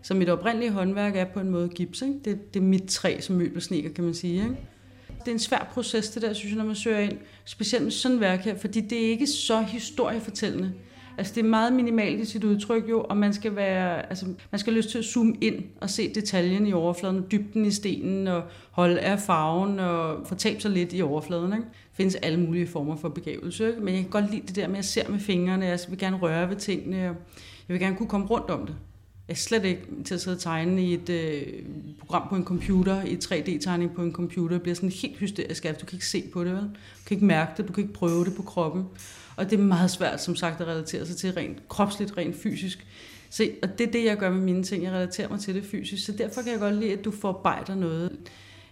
Så 0.02 0.14
mit 0.14 0.28
oprindelige 0.28 0.70
håndværk 0.70 1.16
er 1.16 1.24
på 1.24 1.40
en 1.40 1.50
måde 1.50 1.68
gips. 1.68 2.02
Ikke? 2.02 2.14
Det, 2.24 2.54
det 2.54 2.60
er 2.60 2.64
mit 2.64 2.84
træ 2.88 3.20
som 3.20 3.36
møbelsneker, 3.36 3.90
kan 3.90 4.04
man 4.04 4.14
sige. 4.14 4.34
Ikke? 4.34 4.56
Det 5.08 5.28
er 5.28 5.32
en 5.32 5.38
svær 5.38 5.70
proces, 5.72 6.10
det 6.10 6.22
der, 6.22 6.32
synes 6.32 6.52
jeg, 6.52 6.58
når 6.58 6.64
man 6.64 6.74
søger 6.74 6.98
ind. 6.98 7.18
Specielt 7.44 7.84
med 7.84 7.92
sådan 7.92 8.14
et 8.14 8.20
værk 8.20 8.40
her, 8.40 8.58
fordi 8.58 8.80
det 8.80 9.06
er 9.06 9.10
ikke 9.10 9.26
så 9.26 9.60
historiefortællende. 9.60 10.72
Altså 11.18 11.34
det 11.34 11.44
er 11.44 11.48
meget 11.48 11.72
minimalt 11.72 12.20
i 12.20 12.24
sit 12.24 12.44
udtryk 12.44 12.90
jo, 12.90 13.00
og 13.00 13.16
man 13.16 13.32
skal 13.32 13.56
være, 13.56 14.08
altså 14.08 14.26
man 14.50 14.58
skal 14.58 14.72
have 14.72 14.78
lyst 14.78 14.90
til 14.90 14.98
at 14.98 15.04
zoome 15.04 15.34
ind 15.40 15.64
og 15.80 15.90
se 15.90 16.14
detaljen 16.14 16.66
i 16.66 16.72
overfladen, 16.72 17.24
dybden 17.30 17.64
i 17.64 17.70
stenen, 17.70 18.26
og 18.28 18.42
holde 18.70 19.00
af 19.00 19.18
farven, 19.20 19.78
og 19.78 20.26
fortabe 20.26 20.60
sig 20.60 20.70
lidt 20.70 20.92
i 20.92 21.02
overfladen. 21.02 21.52
Ikke? 21.52 21.64
Der 21.64 21.92
findes 21.92 22.14
alle 22.14 22.40
mulige 22.40 22.66
former 22.66 22.96
for 22.96 23.08
begævelse, 23.08 23.68
ikke? 23.68 23.80
men 23.80 23.94
jeg 23.94 24.02
kan 24.02 24.10
godt 24.10 24.30
lide 24.30 24.46
det 24.46 24.56
der 24.56 24.66
med, 24.68 24.74
at 24.74 24.76
jeg 24.76 24.84
ser 24.84 25.10
med 25.10 25.18
fingrene, 25.18 25.66
jeg 25.66 25.78
vil 25.88 25.98
gerne 25.98 26.16
røre 26.16 26.48
ved 26.48 26.56
tingene, 26.56 26.96
og 26.96 27.16
jeg 27.68 27.74
vil 27.74 27.80
gerne 27.80 27.96
kunne 27.96 28.08
komme 28.08 28.26
rundt 28.26 28.50
om 28.50 28.66
det. 28.66 28.74
Jeg 29.28 29.34
er 29.34 29.38
slet 29.38 29.64
ikke 29.64 29.82
til 30.04 30.14
at 30.14 30.20
sidde 30.20 30.34
og 30.34 30.40
tegne 30.40 30.82
i 30.82 30.94
et 30.94 31.08
øh, 31.08 31.42
program 31.98 32.28
på 32.28 32.36
en 32.36 32.44
computer, 32.44 33.02
i 33.02 33.14
3D-tegning 33.24 33.94
på 33.94 34.02
en 34.02 34.12
computer. 34.12 34.54
Jeg 34.54 34.62
bliver 34.62 34.74
sådan 34.74 34.90
helt 34.90 35.16
hysterisk 35.16 35.64
af, 35.64 35.74
du 35.74 35.86
kan 35.86 35.96
ikke 35.96 36.06
se 36.06 36.24
på 36.32 36.44
det, 36.44 36.52
vel? 36.52 36.62
Du 36.62 36.68
kan 37.06 37.14
ikke 37.14 37.26
mærke 37.26 37.52
det, 37.56 37.68
du 37.68 37.72
kan 37.72 37.82
ikke 37.84 37.94
prøve 37.94 38.24
det 38.24 38.34
på 38.36 38.42
kroppen. 38.42 38.84
Og 39.36 39.50
det 39.50 39.58
er 39.58 39.62
meget 39.62 39.90
svært, 39.90 40.22
som 40.22 40.36
sagt, 40.36 40.60
at 40.60 40.66
relatere 40.66 41.06
sig 41.06 41.16
til 41.16 41.32
rent 41.32 41.68
kropsligt, 41.68 42.16
rent 42.16 42.36
fysisk. 42.36 42.86
Se, 43.30 43.52
og 43.62 43.78
det 43.78 43.86
er 43.86 43.92
det, 43.92 44.04
jeg 44.04 44.16
gør 44.16 44.30
med 44.30 44.40
mine 44.40 44.62
ting. 44.62 44.84
Jeg 44.84 44.92
relaterer 44.92 45.28
mig 45.28 45.40
til 45.40 45.54
det 45.54 45.64
fysisk. 45.64 46.06
Så 46.06 46.12
derfor 46.12 46.42
kan 46.42 46.52
jeg 46.52 46.60
godt 46.60 46.74
lide, 46.74 46.92
at 46.92 47.04
du 47.04 47.10
forarbejder 47.10 47.74
noget 47.74 48.16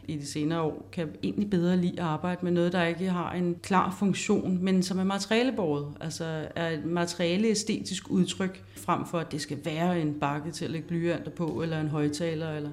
i 0.09 0.17
de 0.17 0.27
senere 0.27 0.61
år, 0.61 0.89
kan 0.93 1.09
egentlig 1.23 1.51
bedre 1.51 1.77
lide 1.77 2.01
at 2.01 2.07
arbejde 2.07 2.41
med 2.43 2.53
noget, 2.53 2.73
der 2.73 2.85
ikke 2.85 3.11
har 3.11 3.33
en 3.33 3.57
klar 3.63 3.97
funktion, 3.99 4.59
men 4.63 4.83
som 4.83 4.99
er 4.99 5.05
materialebordet. 5.05 5.87
Altså 6.01 6.49
er 6.57 6.71
et 6.71 6.85
materiale 6.85 7.49
æstetisk 7.49 8.11
udtryk, 8.11 8.65
frem 8.77 9.07
for 9.07 9.19
at 9.19 9.33
det 9.33 9.41
skal 9.41 9.59
være 9.65 10.01
en 10.01 10.15
bakke 10.21 10.51
til 10.51 10.65
at 10.65 10.71
lægge 10.71 10.89
blyanter 10.89 11.31
på, 11.31 11.63
eller 11.63 11.81
en 11.81 11.89
højtaler, 11.89 12.51
eller 12.57 12.71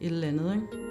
et 0.00 0.06
eller 0.06 0.28
andet. 0.28 0.54
Ikke? 0.54 0.84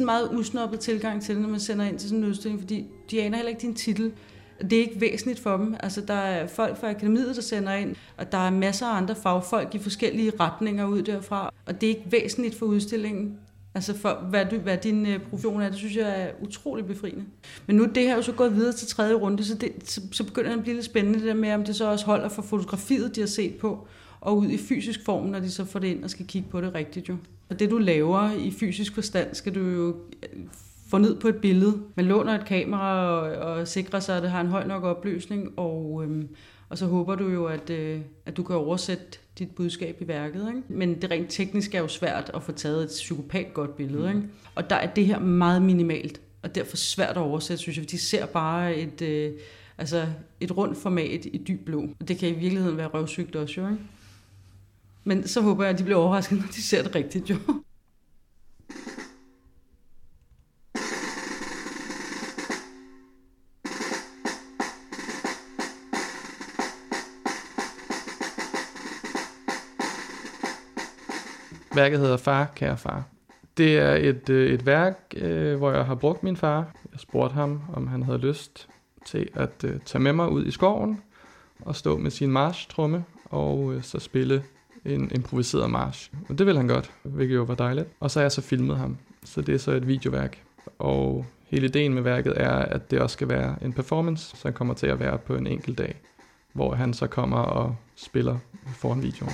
en 0.00 0.06
meget 0.06 0.30
usnoppet 0.32 0.80
tilgang 0.80 1.22
til 1.22 1.34
det, 1.34 1.42
når 1.42 1.48
man 1.48 1.60
sender 1.60 1.84
ind 1.84 1.98
til 1.98 2.08
sådan 2.08 2.24
en 2.24 2.30
udstilling, 2.30 2.60
fordi 2.60 2.86
de 3.10 3.22
aner 3.22 3.36
heller 3.36 3.50
ikke 3.50 3.62
din 3.62 3.74
titel. 3.74 4.12
Det 4.60 4.72
er 4.72 4.80
ikke 4.80 5.00
væsentligt 5.00 5.40
for 5.40 5.56
dem. 5.56 5.76
Altså, 5.80 6.00
der 6.00 6.14
er 6.14 6.46
folk 6.46 6.76
fra 6.80 6.90
akademiet, 6.90 7.36
der 7.36 7.42
sender 7.42 7.72
ind, 7.72 7.96
og 8.16 8.32
der 8.32 8.38
er 8.38 8.50
masser 8.50 8.86
af 8.86 8.96
andre 8.96 9.14
fagfolk 9.14 9.74
i 9.74 9.78
forskellige 9.78 10.32
retninger 10.40 10.86
ud 10.86 11.02
derfra. 11.02 11.52
Og 11.66 11.80
det 11.80 11.86
er 11.86 11.96
ikke 11.96 12.12
væsentligt 12.12 12.58
for 12.58 12.66
udstillingen. 12.66 13.38
Altså 13.74 13.96
for, 13.96 14.26
hvad, 14.30 14.46
du, 14.46 14.56
hvad 14.56 14.76
din 14.76 15.06
øh, 15.06 15.20
profession 15.20 15.62
er, 15.62 15.68
det 15.68 15.78
synes 15.78 15.96
jeg 15.96 16.22
er 16.22 16.28
utrolig 16.42 16.86
befriende. 16.86 17.24
Men 17.66 17.76
nu 17.76 17.82
er 17.82 17.86
det 17.86 18.02
her 18.02 18.16
jo 18.16 18.22
så 18.22 18.32
gået 18.32 18.54
videre 18.54 18.72
til 18.72 18.88
tredje 18.88 19.14
runde, 19.14 19.44
så, 19.44 19.54
det, 19.54 19.72
så, 19.84 20.00
så 20.12 20.24
begynder 20.24 20.50
det 20.50 20.56
at 20.56 20.62
blive 20.62 20.74
lidt 20.74 20.86
spændende 20.86 21.18
det 21.18 21.26
der 21.26 21.34
med, 21.34 21.52
om 21.52 21.64
det 21.64 21.76
så 21.76 21.90
også 21.90 22.06
holder 22.06 22.28
for 22.28 22.42
fotografiet, 22.42 23.16
de 23.16 23.20
har 23.20 23.28
set 23.28 23.54
på, 23.54 23.86
og 24.20 24.38
ud 24.38 24.48
i 24.48 24.58
fysisk 24.58 25.04
form, 25.04 25.26
når 25.26 25.40
de 25.40 25.50
så 25.50 25.64
får 25.64 25.78
det 25.78 25.88
ind 25.88 26.04
og 26.04 26.10
skal 26.10 26.26
kigge 26.26 26.48
på 26.50 26.60
det 26.60 26.74
rigtigt 26.74 27.08
jo. 27.08 27.16
Og 27.48 27.58
det 27.58 27.70
du 27.70 27.78
laver 27.78 28.32
i 28.32 28.50
fysisk 28.50 28.94
forstand, 28.94 29.34
skal 29.34 29.54
du 29.54 29.60
jo 29.60 29.96
få 30.90 30.98
ned 30.98 31.20
på 31.20 31.28
et 31.28 31.36
billede. 31.36 31.82
Man 31.94 32.04
låner 32.04 32.38
et 32.38 32.46
kamera 32.46 33.10
og, 33.10 33.52
og 33.52 33.68
sikrer 33.68 34.00
sig, 34.00 34.16
at 34.16 34.22
det 34.22 34.30
har 34.30 34.40
en 34.40 34.46
høj 34.46 34.66
nok 34.66 34.84
opløsning, 34.84 35.58
og, 35.58 36.02
øhm, 36.04 36.28
og 36.68 36.78
så 36.78 36.86
håber 36.86 37.14
du 37.14 37.28
jo, 37.28 37.44
at, 37.44 37.70
øh, 37.70 38.00
at 38.26 38.36
du 38.36 38.42
kan 38.42 38.56
oversætte 38.56 39.18
dit 39.38 39.50
budskab 39.50 39.96
i 40.00 40.08
værket. 40.08 40.48
Ikke? 40.48 40.62
Men 40.68 41.02
det 41.02 41.10
rent 41.10 41.30
teknisk 41.30 41.74
er 41.74 41.78
jo 41.78 41.88
svært 41.88 42.30
at 42.34 42.42
få 42.42 42.52
taget 42.52 42.82
et 42.82 42.88
psykopat 42.88 43.54
godt 43.54 43.76
billede. 43.76 44.08
Ikke? 44.08 44.22
Og 44.54 44.70
der 44.70 44.76
er 44.76 44.94
det 44.94 45.06
her 45.06 45.18
meget 45.18 45.62
minimalt, 45.62 46.20
og 46.42 46.54
derfor 46.54 46.76
svært 46.76 47.10
at 47.10 47.16
oversætte, 47.16 47.62
synes 47.62 47.78
jeg, 47.78 47.90
de 47.90 47.98
ser 47.98 48.26
bare 48.26 48.76
et, 48.76 49.02
øh, 49.02 49.32
altså 49.78 50.06
et 50.40 50.56
rundt 50.56 50.78
format 50.78 51.24
i 51.24 51.44
dyb 51.48 51.64
blå. 51.64 51.82
Og 52.00 52.08
det 52.08 52.18
kan 52.18 52.28
i 52.28 52.32
virkeligheden 52.32 52.76
være 52.76 52.86
røvsygt 52.86 53.36
også, 53.36 53.60
jo, 53.60 53.66
ikke? 53.66 53.82
Men 55.04 55.28
så 55.28 55.40
håber 55.40 55.64
jeg, 55.64 55.72
at 55.72 55.78
de 55.78 55.84
bliver 55.84 55.98
overrasket, 55.98 56.38
når 56.38 56.46
de 56.46 56.62
ser 56.62 56.82
det 56.82 56.94
rigtigt, 56.94 57.30
jo. 57.30 57.36
Værket 71.76 71.98
hedder 71.98 72.16
Far, 72.16 72.52
kære 72.54 72.76
far. 72.76 73.04
Det 73.56 73.78
er 73.78 73.94
et, 73.94 74.28
øh, 74.30 74.50
et 74.50 74.66
værk, 74.66 75.14
øh, 75.16 75.56
hvor 75.56 75.72
jeg 75.72 75.84
har 75.84 75.94
brugt 75.94 76.22
min 76.22 76.36
far. 76.36 76.72
Jeg 76.92 77.00
spurgte 77.00 77.34
ham, 77.34 77.60
om 77.74 77.86
han 77.86 78.02
havde 78.02 78.18
lyst 78.18 78.68
til 79.06 79.28
at 79.34 79.64
øh, 79.64 79.80
tage 79.84 80.02
med 80.02 80.12
mig 80.12 80.28
ud 80.28 80.46
i 80.46 80.50
skoven 80.50 81.00
og 81.60 81.76
stå 81.76 81.98
med 81.98 82.10
sin 82.10 82.30
marchtrumme 82.30 83.04
og 83.24 83.74
øh, 83.74 83.82
så 83.82 83.98
spille 83.98 84.42
en 84.84 85.10
improviseret 85.14 85.70
march. 85.70 86.10
Og 86.28 86.38
det 86.38 86.46
vil 86.46 86.56
han 86.56 86.68
godt, 86.68 86.90
hvilket 87.02 87.34
jo 87.34 87.42
var 87.42 87.54
dejligt. 87.54 87.88
Og 88.00 88.10
så 88.10 88.18
har 88.18 88.24
jeg 88.24 88.32
så 88.32 88.42
filmet 88.42 88.76
ham. 88.76 88.96
Så 89.24 89.40
det 89.40 89.54
er 89.54 89.58
så 89.58 89.72
et 89.72 89.86
videoværk. 89.86 90.42
Og 90.78 91.26
hele 91.46 91.66
ideen 91.66 91.94
med 91.94 92.02
værket 92.02 92.32
er, 92.36 92.54
at 92.54 92.90
det 92.90 93.00
også 93.00 93.14
skal 93.14 93.28
være 93.28 93.56
en 93.62 93.72
performance, 93.72 94.36
som 94.36 94.52
kommer 94.52 94.74
til 94.74 94.86
at 94.86 95.00
være 95.00 95.18
på 95.18 95.34
en 95.34 95.46
enkelt 95.46 95.78
dag, 95.78 95.96
hvor 96.52 96.74
han 96.74 96.94
så 96.94 97.06
kommer 97.06 97.38
og 97.38 97.76
spiller 97.96 98.38
foran 98.80 99.02
videoen. 99.02 99.32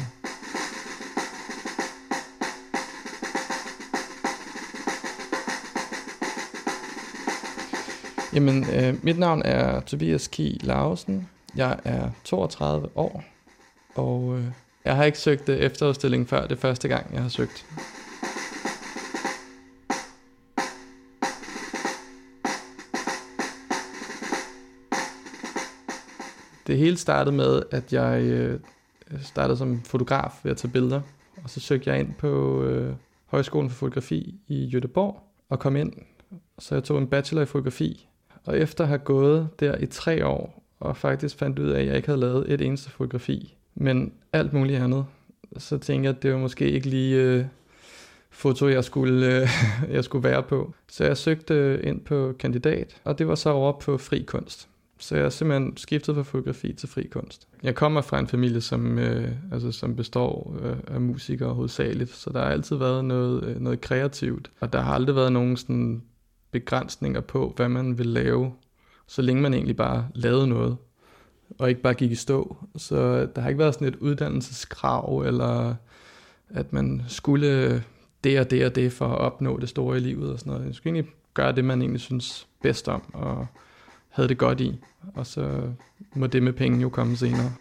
Jamen, 8.34 8.64
øh, 8.74 9.04
mit 9.04 9.18
navn 9.18 9.42
er 9.44 9.80
Tobias 9.80 10.28
Ki 10.28 10.60
Lausen. 10.62 11.28
Jeg 11.56 11.80
er 11.84 12.10
32 12.24 12.88
år, 12.94 13.24
og 13.94 14.38
øh, 14.38 14.44
jeg 14.84 14.96
har 14.96 15.04
ikke 15.04 15.18
søgt 15.18 15.48
øh, 15.48 15.58
efterudstilling 15.58 16.28
før. 16.28 16.42
Det 16.42 16.52
er 16.52 16.60
første 16.60 16.88
gang, 16.88 17.14
jeg 17.14 17.22
har 17.22 17.28
søgt. 17.28 17.66
Det 26.66 26.78
hele 26.78 26.96
startede 26.96 27.36
med, 27.36 27.62
at 27.70 27.92
jeg 27.92 28.22
øh, 28.22 28.60
startede 29.22 29.58
som 29.58 29.82
fotograf 29.82 30.32
ved 30.42 30.50
at 30.50 30.56
tage 30.56 30.72
billeder. 30.72 31.00
Og 31.44 31.50
så 31.50 31.60
søgte 31.60 31.90
jeg 31.90 32.00
ind 32.00 32.14
på 32.14 32.62
øh, 32.62 32.94
Højskolen 33.26 33.70
for 33.70 33.76
Fotografi 33.76 34.34
i 34.48 34.76
Göteborg 34.76 35.20
og 35.48 35.58
kom 35.58 35.76
ind. 35.76 35.92
Så 36.58 36.74
jeg 36.74 36.84
tog 36.84 36.98
en 36.98 37.06
bachelor 37.06 37.42
i 37.42 37.46
fotografi. 37.46 38.08
Og 38.44 38.58
efter 38.58 38.84
at 38.84 38.88
have 38.88 38.98
gået 38.98 39.48
der 39.60 39.78
i 39.78 39.86
tre 39.86 40.26
år, 40.26 40.64
og 40.80 40.96
faktisk 40.96 41.38
fandt 41.38 41.58
ud 41.58 41.68
af, 41.68 41.80
at 41.80 41.86
jeg 41.86 41.96
ikke 41.96 42.08
havde 42.08 42.20
lavet 42.20 42.52
et 42.52 42.60
eneste 42.60 42.90
fotografi, 42.90 43.56
men 43.74 44.12
alt 44.32 44.52
muligt 44.52 44.82
andet, 44.82 45.06
så 45.58 45.78
tænkte 45.78 46.06
jeg, 46.06 46.16
at 46.16 46.22
det 46.22 46.32
var 46.32 46.38
måske 46.38 46.70
ikke 46.70 46.86
lige 46.86 47.16
øh, 47.16 47.44
foto, 48.30 48.68
jeg 48.68 48.84
skulle, 48.84 49.36
øh, 49.36 49.48
jeg 49.94 50.04
skulle 50.04 50.28
være 50.28 50.42
på. 50.42 50.74
Så 50.88 51.04
jeg 51.04 51.16
søgte 51.16 51.54
øh, 51.54 51.88
ind 51.88 52.00
på 52.00 52.34
kandidat, 52.38 53.00
og 53.04 53.18
det 53.18 53.28
var 53.28 53.34
så 53.34 53.50
over 53.50 53.72
på 53.80 53.98
fri 53.98 54.24
kunst. 54.26 54.68
Så 54.98 55.16
jeg 55.16 55.32
simpelthen 55.32 55.76
skiftet 55.76 56.14
fra 56.14 56.22
fotografi 56.22 56.72
til 56.72 56.88
fri 56.88 57.02
kunst. 57.02 57.48
Jeg 57.62 57.74
kommer 57.74 58.00
fra 58.00 58.18
en 58.18 58.28
familie, 58.28 58.60
som, 58.60 58.98
øh, 58.98 59.30
altså, 59.52 59.72
som 59.72 59.96
består 59.96 60.56
øh, 60.62 60.76
af 60.86 61.00
musikere 61.00 61.54
hovedsageligt, 61.54 62.10
så 62.10 62.30
der 62.30 62.38
har 62.38 62.50
altid 62.50 62.76
været 62.76 63.04
noget, 63.04 63.44
øh, 63.44 63.60
noget 63.60 63.80
kreativt, 63.80 64.50
og 64.60 64.72
der 64.72 64.80
har 64.80 64.94
aldrig 64.94 65.16
været 65.16 65.32
nogen 65.32 65.56
sådan, 65.56 66.02
begrænsninger 66.52 67.20
på, 67.20 67.52
hvad 67.56 67.68
man 67.68 67.98
vil 67.98 68.06
lave, 68.06 68.52
så 69.06 69.22
længe 69.22 69.42
man 69.42 69.54
egentlig 69.54 69.76
bare 69.76 70.08
lavede 70.14 70.46
noget 70.46 70.76
og 71.58 71.68
ikke 71.68 71.82
bare 71.82 71.94
gik 71.94 72.10
i 72.10 72.14
stå. 72.14 72.56
Så 72.76 73.26
der 73.26 73.40
har 73.40 73.48
ikke 73.48 73.58
været 73.58 73.74
sådan 73.74 73.88
et 73.88 73.96
uddannelseskrav, 73.96 75.22
eller 75.26 75.74
at 76.50 76.72
man 76.72 77.02
skulle 77.08 77.84
det 78.24 78.40
og 78.40 78.50
det 78.50 78.66
og 78.66 78.74
det 78.74 78.92
for 78.92 79.08
at 79.08 79.18
opnå 79.18 79.58
det 79.58 79.68
store 79.68 79.96
i 79.96 80.00
livet 80.00 80.32
og 80.32 80.38
sådan 80.38 80.50
noget. 80.50 80.66
Man 80.66 80.74
skulle 80.74 80.94
egentlig 80.94 81.14
gøre 81.34 81.52
det, 81.52 81.64
man 81.64 81.82
egentlig 81.82 82.00
synes 82.00 82.48
bedst 82.62 82.88
om, 82.88 83.14
og 83.14 83.46
havde 84.08 84.28
det 84.28 84.38
godt 84.38 84.60
i. 84.60 84.80
Og 85.14 85.26
så 85.26 85.60
må 86.14 86.26
det 86.26 86.42
med 86.42 86.52
penge 86.52 86.80
jo 86.80 86.88
komme 86.88 87.16
senere. 87.16 87.52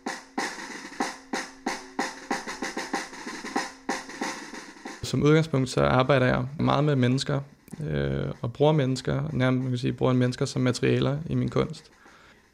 Som 5.04 5.24
udgangspunkt 5.24 5.70
så 5.70 5.82
arbejder 5.82 6.26
jeg 6.26 6.48
meget 6.60 6.84
med 6.84 6.96
mennesker, 6.96 7.40
øh, 7.88 8.32
og 8.42 8.54
bruger 8.54 8.72
mennesker, 8.72 9.30
nærmest 9.34 9.62
man 9.64 9.72
kan 9.72 9.78
sige, 9.78 9.94
bruger 9.94 10.14
mennesker 10.14 10.46
som 10.46 10.62
materialer 10.62 11.18
i 11.30 11.36
min 11.36 11.50
kunst. 11.50 11.92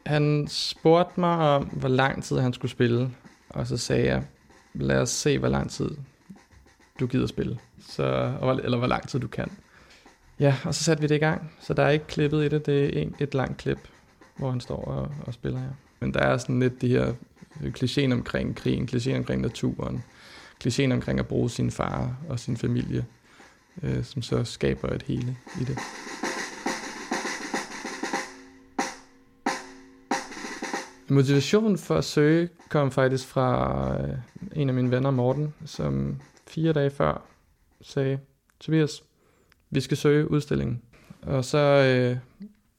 Han 0.05 0.47
spurgte 0.49 1.19
mig 1.19 1.37
om, 1.37 1.63
hvor 1.63 1.89
lang 1.89 2.23
tid 2.23 2.37
han 2.37 2.53
skulle 2.53 2.71
spille, 2.71 3.11
og 3.49 3.67
så 3.67 3.77
sagde 3.77 4.05
jeg, 4.05 4.23
lad 4.73 5.01
os 5.01 5.09
se, 5.09 5.39
hvor 5.39 5.47
lang 5.47 5.69
tid 5.69 5.89
du 6.99 7.07
gider 7.07 7.27
spille, 7.27 7.57
så, 7.87 8.33
eller 8.63 8.77
hvor 8.77 8.87
lang 8.87 9.07
tid 9.07 9.19
du 9.19 9.27
kan. 9.27 9.51
Ja, 10.39 10.55
og 10.63 10.75
så 10.75 10.83
satte 10.83 11.01
vi 11.01 11.07
det 11.07 11.15
i 11.15 11.19
gang, 11.19 11.51
så 11.59 11.73
der 11.73 11.83
er 11.83 11.89
ikke 11.89 12.07
klippet 12.07 12.45
i 12.45 12.47
det, 12.47 12.65
det 12.65 12.97
er 12.97 13.01
en, 13.01 13.15
et 13.19 13.33
langt 13.33 13.57
klip, 13.57 13.79
hvor 14.37 14.51
han 14.51 14.59
står 14.59 14.83
og, 14.85 15.11
og 15.25 15.33
spiller 15.33 15.59
her. 15.59 15.69
Men 15.99 16.13
der 16.13 16.19
er 16.19 16.37
sådan 16.37 16.59
lidt 16.59 16.81
de 16.81 16.87
her 16.87 17.13
øh, 17.63 17.73
klichéer 17.79 18.13
omkring 18.13 18.55
krigen, 18.55 18.89
klichéer 18.91 19.17
omkring 19.17 19.41
naturen, 19.41 20.03
klichéer 20.65 20.93
omkring 20.93 21.19
at 21.19 21.27
bruge 21.27 21.49
sin 21.49 21.71
far 21.71 22.15
og 22.29 22.39
sin 22.39 22.57
familie, 22.57 23.05
øh, 23.83 24.03
som 24.03 24.21
så 24.21 24.43
skaber 24.43 24.89
et 24.89 25.03
hele 25.03 25.37
i 25.61 25.63
det. 25.63 25.77
Motivationen 31.09 31.77
for 31.77 31.95
at 31.95 32.03
søge 32.03 32.49
kom 32.69 32.91
faktisk 32.91 33.27
fra 33.27 34.01
øh, 34.01 34.17
en 34.55 34.69
af 34.69 34.75
mine 34.75 34.91
venner, 34.91 35.11
Morten, 35.11 35.53
som 35.65 36.15
fire 36.47 36.73
dage 36.73 36.89
før 36.89 37.21
sagde, 37.81 38.19
Tobias, 38.59 39.03
vi 39.69 39.81
skal 39.81 39.97
søge 39.97 40.31
udstillingen. 40.31 40.81
Og 41.21 41.45
så 41.45 41.57
øh, 41.57 42.17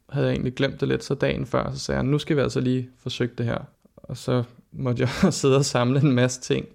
havde 0.09 0.27
jeg 0.27 0.33
egentlig 0.33 0.55
glemt 0.55 0.81
det 0.81 0.89
lidt, 0.89 1.05
så 1.05 1.15
dagen 1.15 1.47
før, 1.47 1.73
så 1.73 1.79
sagde 1.79 1.97
han, 1.97 2.07
nu 2.07 2.19
skal 2.19 2.37
vi 2.37 2.41
altså 2.41 2.61
lige 2.61 2.91
forsøge 2.99 3.31
det 3.39 3.47
her. 3.47 3.59
Og 3.97 4.17
så 4.17 4.43
måtte 4.73 5.03
jeg 5.03 5.33
sidde 5.35 5.57
og 5.57 5.65
samle 5.65 6.01
en 6.01 6.13
masse 6.13 6.41
ting. 6.41 6.67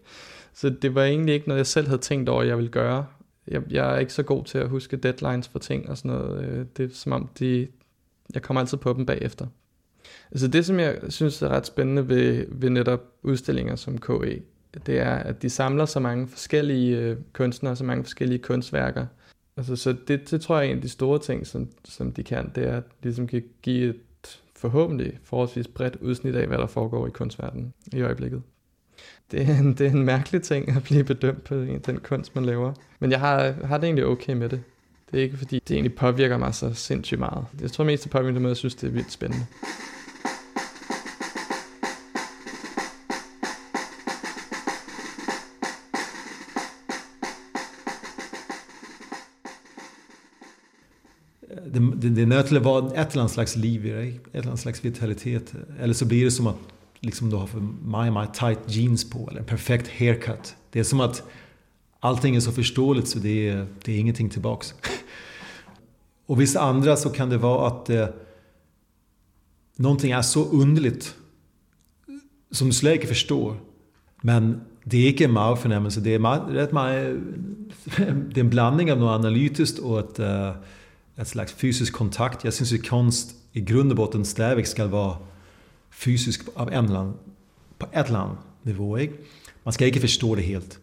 Så 0.53 0.69
det 0.69 0.95
var 0.95 1.03
egentlig 1.03 1.35
ikke 1.35 1.47
noget, 1.47 1.57
jeg 1.57 1.67
selv 1.67 1.87
havde 1.87 2.01
tænkt 2.01 2.29
over, 2.29 2.43
jeg 2.43 2.57
ville 2.57 2.71
gøre. 2.71 3.05
Jeg, 3.47 3.61
jeg 3.69 3.95
er 3.95 3.99
ikke 3.99 4.13
så 4.13 4.23
god 4.23 4.43
til 4.43 4.57
at 4.57 4.69
huske 4.69 4.97
deadlines 4.97 5.47
for 5.47 5.59
ting 5.59 5.89
og 5.89 5.97
sådan 5.97 6.11
noget. 6.11 6.45
Øh, 6.45 6.65
det 6.77 6.91
er 6.91 6.95
som 6.95 7.11
om, 7.11 7.29
de, 7.39 7.67
jeg 8.33 8.41
kommer 8.41 8.61
altid 8.61 8.77
på 8.77 8.93
dem 8.93 9.05
bagefter. 9.05 9.47
Altså 10.31 10.47
det, 10.47 10.65
som 10.65 10.79
jeg 10.79 10.99
synes 11.09 11.41
er 11.41 11.49
ret 11.49 11.65
spændende 11.65 12.09
ved, 12.09 12.45
ved 12.49 12.69
netop 12.69 13.01
udstillinger 13.23 13.75
som 13.75 13.97
KE, 13.97 14.41
det 14.85 14.99
er, 14.99 15.15
at 15.15 15.41
de 15.41 15.49
samler 15.49 15.85
så 15.85 15.99
mange 15.99 16.27
forskellige 16.27 16.97
øh, 16.97 17.17
kunstnere, 17.33 17.75
så 17.75 17.83
mange 17.83 18.03
forskellige 18.03 18.39
kunstværker. 18.39 19.05
Altså, 19.57 19.75
så 19.75 19.95
det, 20.07 20.31
det 20.31 20.41
tror 20.41 20.59
jeg 20.59 20.67
er 20.67 20.71
en 20.71 20.77
af 20.77 20.81
de 20.81 20.89
store 20.89 21.19
ting, 21.19 21.47
som, 21.47 21.69
som 21.85 22.11
de 22.11 22.23
kan, 22.23 22.51
det 22.55 22.67
er, 22.67 22.77
at 22.77 22.83
de 22.83 23.03
ligesom 23.03 23.27
kan 23.27 23.43
give 23.61 23.89
et 23.89 24.41
forhåbentlig 24.55 25.19
forholdsvis 25.23 25.67
bredt 25.67 25.95
udsnit 25.95 26.35
af, 26.35 26.47
hvad 26.47 26.57
der 26.57 26.67
foregår 26.67 27.07
i 27.07 27.09
kunstverdenen 27.09 27.73
i 27.93 28.01
øjeblikket. 28.01 28.41
Det 29.31 29.49
er, 29.49 29.59
en, 29.59 29.73
det 29.73 29.87
er 29.87 29.91
en 29.91 30.05
mærkelig 30.05 30.41
ting 30.41 30.69
at 30.75 30.83
blive 30.83 31.03
bedømt 31.03 31.43
på 31.43 31.55
den 31.55 31.99
kunst, 32.03 32.35
man 32.35 32.45
laver. 32.45 32.73
Men 32.99 33.11
jeg 33.11 33.19
har, 33.19 33.53
har 33.65 33.77
det 33.77 33.87
egentlig 33.87 34.05
okay 34.05 34.33
med 34.33 34.49
det. 34.49 34.63
Det 35.11 35.19
er 35.19 35.23
ikke 35.23 35.37
fordi, 35.37 35.59
det 35.67 35.73
egentlig 35.73 35.95
påvirker 35.95 36.37
mig 36.37 36.55
så 36.55 36.73
sindssygt 36.73 37.19
meget. 37.19 37.45
Jeg 37.61 37.71
tror 37.71 37.83
mest, 37.83 38.03
det 38.03 38.11
påvirker 38.11 38.39
mig, 38.39 38.47
at 38.47 38.49
jeg 38.49 38.57
synes, 38.57 38.75
det 38.75 38.87
er 38.87 38.91
vildt 38.91 39.11
spændende. 39.11 39.45
det, 51.73 52.01
det, 52.01 52.15
det 52.15 52.21
är 52.21 52.25
nödvändigt 52.25 52.57
att 52.57 52.65
vara 52.65 53.01
ett 53.01 53.11
eller 53.11 53.21
annat 53.21 53.31
slags 53.31 53.55
liv 53.55 53.85
i 53.85 53.89
dig, 53.89 54.07
ett 54.07 54.21
eller 54.33 54.47
annat 54.47 54.59
slags 54.59 54.85
vitalitet. 54.85 55.53
Eller 55.79 55.93
så 55.93 56.05
blir 56.05 56.23
det 56.23 56.31
som 56.31 56.47
att 56.47 56.55
liksom 57.03 57.29
du 57.29 57.35
har 57.35 57.47
för 57.47 57.59
my, 57.59 58.11
my 58.19 58.27
tight 58.33 58.59
jeans 58.67 59.09
på 59.09 59.27
eller 59.29 59.39
en 59.39 59.45
perfekt 59.45 59.87
haircut. 59.99 60.55
Det 60.71 60.79
är 60.79 60.83
som 60.83 60.99
att 60.99 61.23
allting 61.99 62.35
är 62.35 62.39
så 62.39 62.51
förståeligt 62.51 63.07
så 63.07 63.19
det 63.19 63.49
är, 63.49 63.67
det 63.83 63.91
är 63.93 63.99
ingenting 63.99 64.29
tillbaks. 64.29 64.73
Och 66.25 66.41
vissa 66.41 66.59
andra 66.61 66.95
så 66.95 67.09
kan 67.09 67.29
det 67.29 67.37
vara 67.37 67.67
att 67.67 67.89
eh, 67.89 68.07
någonting 69.75 70.11
är 70.11 70.21
så 70.21 70.45
underligt 70.45 71.15
som 72.51 72.67
du 72.67 72.73
slet 72.73 72.95
ikke 72.95 73.07
förstår. 73.07 73.57
Men 74.21 74.61
det 74.83 74.97
är 74.97 75.09
inte 75.09 75.23
en 75.23 75.31
magförnemmelse, 75.31 75.99
det 75.99 76.13
är, 76.13 76.19
rätt, 76.53 76.71
det 78.33 78.39
är 78.39 78.43
en 78.43 78.49
blandning 78.49 78.91
av 78.91 78.97
något 78.99 79.19
analytiskt 79.19 79.79
och 79.79 79.99
ett 79.99 80.19
eh, 80.19 80.49
uh, 80.49 80.55
et 81.17 81.27
slags 81.27 81.53
fysisk 81.53 81.93
kontakt. 81.93 82.45
Jeg 82.45 82.53
synes 82.53 82.73
at 82.73 82.83
kunst 82.83 83.35
i 83.53 83.61
grund 83.61 83.91
og 83.91 83.97
botten 83.97 84.25
stadigvæk 84.25 84.65
skal 84.65 84.91
være 84.91 85.17
fysisk 85.93 86.47
av 86.55 86.67
en 86.67 86.85
eller 86.85 86.99
anden, 86.99 87.15
på 87.79 87.85
et 87.93 88.05
eller 88.05 88.19
andet 88.19 88.37
niveau. 88.63 88.95
Ikke? 88.95 89.13
Man 89.65 89.73
skal 89.73 89.87
ikke 89.87 89.99
forstå 89.99 90.35
det 90.35 90.43
helt. 90.43 90.79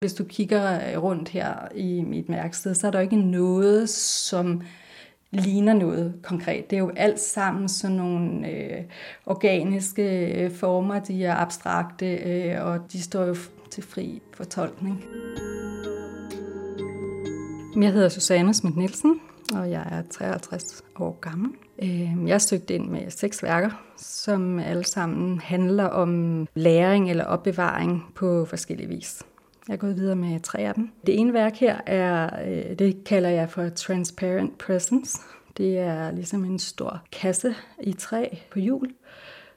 Hvis 0.00 0.14
du 0.14 0.24
kigger 0.24 0.98
rundt 0.98 1.28
her 1.28 1.68
i 1.74 2.00
mit 2.00 2.28
mærksted, 2.28 2.74
så 2.74 2.86
er 2.86 2.90
der 2.90 3.00
ikke 3.00 3.16
noget, 3.16 3.88
som 3.90 4.62
ligner 5.30 5.72
noget 5.72 6.14
konkret. 6.22 6.70
Det 6.70 6.76
er 6.76 6.80
jo 6.80 6.92
alt 6.96 7.20
sammen 7.20 7.68
sådan 7.68 7.96
nogle 7.96 8.50
øh, 8.50 8.84
organiske 9.26 10.32
øh, 10.32 10.50
former, 10.50 11.00
de 11.00 11.24
er 11.24 11.34
abstrakte, 11.34 12.16
øh, 12.16 12.64
og 12.64 12.92
de 12.92 13.02
står 13.02 13.24
jo 13.24 13.36
til 13.70 13.82
fri 13.82 14.22
fortolkning. 14.34 15.04
Jeg 17.80 17.92
hedder 17.92 18.08
Susanne 18.08 18.54
Schmidt 18.54 18.76
Nielsen, 18.76 19.20
og 19.54 19.70
jeg 19.70 19.86
er 19.90 20.02
53 20.10 20.82
år 20.98 21.18
gammel. 21.20 21.50
Øh, 21.82 22.28
jeg 22.28 22.40
stødt 22.40 22.70
ind 22.70 22.88
med 22.88 23.10
seks 23.10 23.42
værker, 23.42 23.70
som 23.96 24.58
alle 24.58 24.84
sammen 24.84 25.40
handler 25.40 25.84
om 25.84 26.46
læring 26.54 27.10
eller 27.10 27.24
opbevaring 27.24 28.12
på 28.14 28.44
forskellige 28.44 28.88
vis. 28.88 29.22
Jeg 29.68 29.74
er 29.74 29.78
gået 29.78 29.96
videre 29.96 30.16
med 30.16 30.40
tre 30.40 30.58
af 30.58 30.74
dem. 30.74 30.90
Det 31.06 31.18
ene 31.18 31.32
værk 31.32 31.56
her 31.56 31.80
er, 31.86 32.30
øh, 32.48 32.78
det 32.78 33.04
kalder 33.04 33.28
jeg 33.28 33.50
for 33.50 33.68
Transparent 33.68 34.58
Presence. 34.58 35.18
Det 35.56 35.78
er 35.78 36.10
ligesom 36.10 36.44
en 36.44 36.58
stor 36.58 37.02
kasse 37.12 37.54
i 37.80 37.92
træ 37.92 38.28
på 38.50 38.58
hjul, 38.58 38.90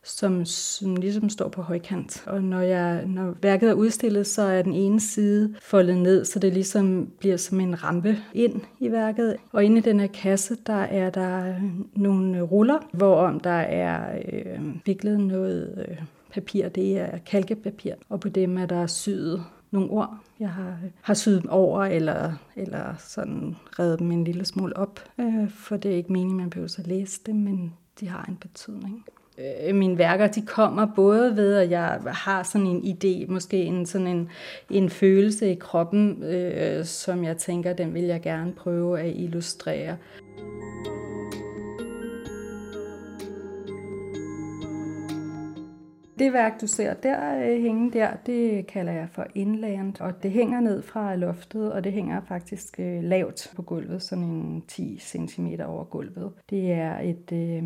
som, 0.10 0.46
som 0.46 0.96
ligesom 0.96 1.30
står 1.30 1.50
på 1.50 1.62
højkant. 1.62 2.24
Og 2.28 2.44
når, 2.44 2.62
jeg, 2.62 3.06
når 3.06 3.36
værket 3.42 3.70
er 3.70 3.74
udstillet, 3.74 4.28
så 4.28 4.42
er 4.42 4.62
den 4.62 4.74
ene 4.74 5.00
side 5.00 5.56
foldet 5.62 5.98
ned, 5.98 6.26
så 6.26 6.40
det 6.40 6.54
ligesom 6.54 7.12
bliver 7.20 7.38
som 7.38 7.60
en 7.60 7.84
rampe 7.84 8.18
ind 8.34 8.62
i 8.80 8.92
værket. 8.92 9.36
Og 9.52 9.64
inde 9.64 9.78
i 9.78 9.82
den 9.82 10.00
her 10.00 10.08
kasse, 10.08 10.58
der 10.68 10.74
er 10.74 11.10
der 11.10 11.56
nogle 11.96 12.42
ruller, 12.42 12.80
hvorom 12.94 13.40
der 13.40 13.50
er 13.60 14.20
øh, 14.32 14.60
viklet 14.86 15.20
noget 15.20 15.86
øh, 15.90 15.98
papir. 16.34 16.70
Det 16.70 17.00
er 17.00 17.18
kalkepapir, 17.18 17.94
og 18.10 18.20
på 18.20 18.30
dem 18.30 18.58
er 18.58 18.66
der 18.66 18.88
syet 18.88 19.44
nogle 19.72 19.90
ord, 19.90 20.18
jeg 20.40 20.50
har, 20.50 20.78
har 21.02 21.14
syet 21.14 21.46
over, 21.46 21.84
eller, 21.86 22.34
eller 22.56 22.96
sådan 22.98 23.56
reddet 23.80 24.00
dem 24.00 24.12
en 24.12 24.24
lille 24.24 24.46
smule 24.46 24.78
op. 24.78 25.00
Øh, 25.20 25.50
for 25.50 25.78
det 25.78 25.92
er 25.92 25.96
ikke 25.96 26.14
meningen, 26.14 26.38
man 26.38 26.50
behøver 26.50 26.76
at 26.80 26.88
læse 26.88 27.22
det, 27.26 27.36
men 27.36 27.74
de 28.00 28.08
har 28.08 28.26
en 28.30 28.36
betydning. 28.36 29.06
Øh, 29.40 29.76
mine 29.76 29.98
værker, 29.98 30.28
de 30.28 30.42
kommer 30.42 30.88
både 30.96 31.36
ved, 31.36 31.56
at 31.56 31.70
jeg 31.70 32.00
har 32.08 32.44
sådan 32.44 32.68
en 32.68 32.82
idé, 32.82 33.32
måske 33.32 33.58
en, 33.58 33.86
sådan 33.86 34.08
en, 34.08 34.30
en 34.70 34.90
følelse 34.90 35.52
i 35.52 35.56
kroppen, 35.56 36.24
øh, 36.24 36.86
som 36.86 37.24
jeg 37.24 37.38
tænker, 37.38 37.74
den 37.74 37.94
vil 37.94 38.04
jeg 38.04 38.22
gerne 38.22 38.54
prøve 38.54 39.00
at 39.00 39.16
illustrere. 39.16 39.98
Det 46.20 46.34
værk, 46.34 46.62
du 46.62 46.68
ser 46.68 46.94
der 46.94 47.36
øh, 47.38 47.62
hænge 47.62 47.92
der, 47.92 48.16
det 48.26 48.68
kalder 48.68 48.92
jeg 48.92 49.08
for 49.12 49.26
inland, 49.36 50.02
og 50.02 50.24
det 50.24 50.32
hænger 50.32 50.60
ned 50.60 50.82
fra 50.82 51.16
loftet, 51.16 51.74
og 51.74 51.84
det 51.84 51.92
hænger 51.94 52.22
faktisk 52.28 52.80
øh, 52.80 53.04
lavt 53.04 53.52
på 53.56 53.62
gulvet, 53.62 54.02
sådan 54.02 54.24
en 54.24 54.64
10 54.68 54.98
cm 55.00 55.48
over 55.66 55.84
gulvet. 55.84 56.32
Det 56.50 56.72
er 56.72 57.00
et, 57.00 57.32
øh, 57.32 57.64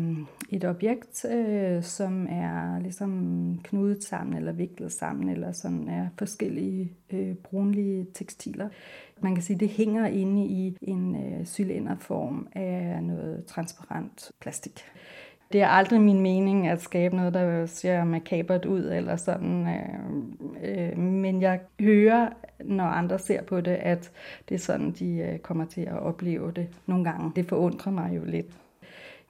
et 0.50 0.64
objekt, 0.64 1.24
øh, 1.24 1.82
som 1.82 2.26
er 2.30 2.78
ligesom 2.78 3.60
knudet 3.64 4.04
sammen, 4.04 4.36
eller 4.36 4.52
viklet 4.52 4.92
sammen, 4.92 5.28
eller 5.28 5.52
sådan 5.52 5.88
er 5.88 6.08
forskellige 6.18 6.92
øh, 7.10 7.34
brunlige 7.34 8.06
tekstiler. 8.14 8.68
Man 9.20 9.34
kan 9.34 9.42
sige, 9.42 9.54
at 9.54 9.60
det 9.60 9.68
hænger 9.68 10.06
inde 10.06 10.44
i 10.44 10.76
en 10.82 11.16
øh, 11.16 11.44
cylinderform 11.44 12.48
af 12.52 13.02
noget 13.02 13.44
transparent 13.46 14.30
plastik. 14.40 14.84
Det 15.52 15.62
er 15.62 15.68
aldrig 15.68 16.00
min 16.00 16.20
mening 16.20 16.66
at 16.66 16.82
skabe 16.82 17.16
noget, 17.16 17.34
der 17.34 17.66
ser 17.66 18.04
makabert 18.04 18.64
ud 18.64 18.84
eller 18.84 19.16
sådan. 19.16 19.66
Øh, 19.66 20.90
øh, 20.90 20.98
men 20.98 21.42
jeg 21.42 21.60
hører, 21.80 22.28
når 22.64 22.84
andre 22.84 23.18
ser 23.18 23.42
på 23.42 23.60
det, 23.60 23.70
at 23.70 24.10
det 24.48 24.54
er 24.54 24.58
sådan, 24.58 24.90
de 24.90 25.16
øh, 25.16 25.38
kommer 25.38 25.64
til 25.64 25.80
at 25.80 25.98
opleve 25.98 26.52
det 26.52 26.68
nogle 26.86 27.04
gange. 27.04 27.32
Det 27.36 27.48
forundrer 27.48 27.92
mig 27.92 28.16
jo 28.16 28.24
lidt. 28.24 28.46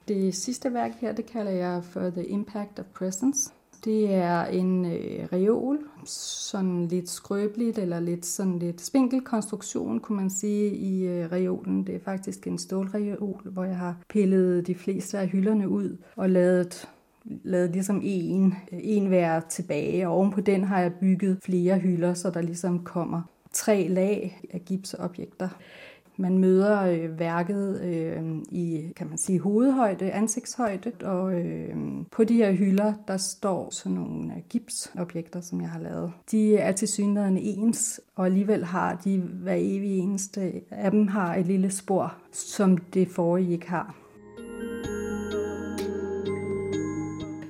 Det 0.07 0.35
sidste 0.35 0.73
værk 0.73 0.91
her, 1.01 1.13
det 1.13 1.25
kalder 1.25 1.51
jeg 1.51 1.83
for 1.83 2.09
The 2.09 2.25
Impact 2.25 2.79
of 2.79 2.85
Presence. 2.85 3.53
Det 3.85 4.13
er 4.13 4.45
en 4.45 4.85
øh, 4.85 5.27
reol, 5.33 5.79
sådan 6.05 6.87
lidt 6.87 7.09
skrøbeligt 7.09 7.77
eller 7.77 7.99
lidt 7.99 8.25
sådan 8.25 8.59
lidt 8.59 8.81
spinkel 8.81 9.21
konstruktion, 9.21 9.99
kunne 9.99 10.15
man 10.15 10.29
sige, 10.29 10.75
i 10.75 11.07
øh, 11.07 11.31
reolen. 11.31 11.87
Det 11.87 11.95
er 11.95 11.99
faktisk 11.99 12.47
en 12.47 12.57
stålreol, 12.57 13.41
hvor 13.43 13.63
jeg 13.63 13.77
har 13.77 13.97
pillet 14.09 14.67
de 14.67 14.75
fleste 14.75 15.19
af 15.19 15.27
hylderne 15.27 15.69
ud 15.69 15.97
og 16.15 16.29
lavet 16.29 16.87
lavet 17.43 17.71
ligesom 17.71 18.01
en, 18.03 18.55
en 18.71 19.05
hver 19.05 19.39
tilbage, 19.39 20.07
og 20.07 20.15
ovenpå 20.15 20.41
den 20.41 20.63
har 20.63 20.79
jeg 20.79 20.93
bygget 20.93 21.37
flere 21.43 21.77
hylder, 21.79 22.13
så 22.13 22.29
der 22.29 22.41
ligesom 22.41 22.83
kommer 22.83 23.21
tre 23.53 23.87
lag 23.87 24.41
af 24.53 24.65
gipsobjekter. 24.65 25.49
Man 26.17 26.37
møder 26.37 26.81
øh, 26.81 27.19
værket 27.19 27.81
øh, 27.81 28.23
i, 28.51 28.93
kan 28.95 29.07
man 29.07 29.17
sige, 29.17 29.39
hovedhøjde, 29.39 30.11
ansigtshøjde, 30.11 30.91
og 31.03 31.33
øh, 31.33 31.75
på 32.11 32.23
de 32.23 32.33
her 32.33 32.51
hylder, 32.51 32.93
der 33.07 33.17
står 33.17 33.69
sådan 33.71 33.97
nogle 33.97 34.33
øh, 34.33 34.41
gipsobjekter, 34.49 35.41
som 35.41 35.61
jeg 35.61 35.69
har 35.69 35.79
lavet. 35.79 36.11
De 36.31 36.57
er 36.57 36.71
til 36.71 36.87
synligheden 36.87 37.37
ens, 37.37 38.01
og 38.15 38.25
alligevel 38.25 38.65
har 38.65 39.01
de 39.03 39.17
hver 39.17 39.55
evig 39.57 39.99
eneste 39.99 40.61
af 40.71 40.91
dem 40.91 41.07
har 41.07 41.35
et 41.35 41.47
lille 41.47 41.71
spor, 41.71 42.15
som 42.31 42.77
det 42.77 43.07
forrige 43.07 43.51
ikke 43.51 43.69
har. 43.69 43.95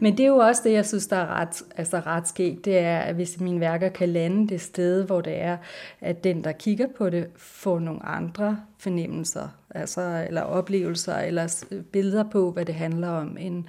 Men 0.06 0.18
det 0.18 0.24
er 0.24 0.28
jo 0.28 0.38
også 0.38 0.62
det, 0.65 0.72
jeg 0.72 0.86
synes, 0.86 1.08
der 1.08 1.15
er 1.15 1.28
ret, 1.28 1.63
altså 1.76 2.00
ret 2.00 2.28
skægt, 2.28 2.65
det 2.65 2.78
er, 2.78 3.00
at 3.00 3.15
hvis 3.15 3.39
mine 3.39 3.60
værker 3.60 3.89
kan 3.89 4.10
lande 4.10 4.48
det 4.48 4.62
sted, 4.62 5.06
hvor 5.06 5.22
det 5.22 5.41
er, 5.41 5.58
at 6.02 6.24
den, 6.24 6.44
der 6.44 6.52
kigger 6.52 6.88
på 6.98 7.10
det, 7.10 7.28
får 7.36 7.80
nogle 7.80 8.06
andre 8.06 8.60
fornemmelser, 8.78 9.48
altså, 9.70 10.26
eller 10.28 10.41
oplevelser, 10.41 11.18
eller 11.18 11.65
billeder 11.91 12.24
på, 12.30 12.52
hvad 12.52 12.65
det 12.65 12.76
handler 12.76 13.10
om, 13.10 13.38
end, 13.39 13.63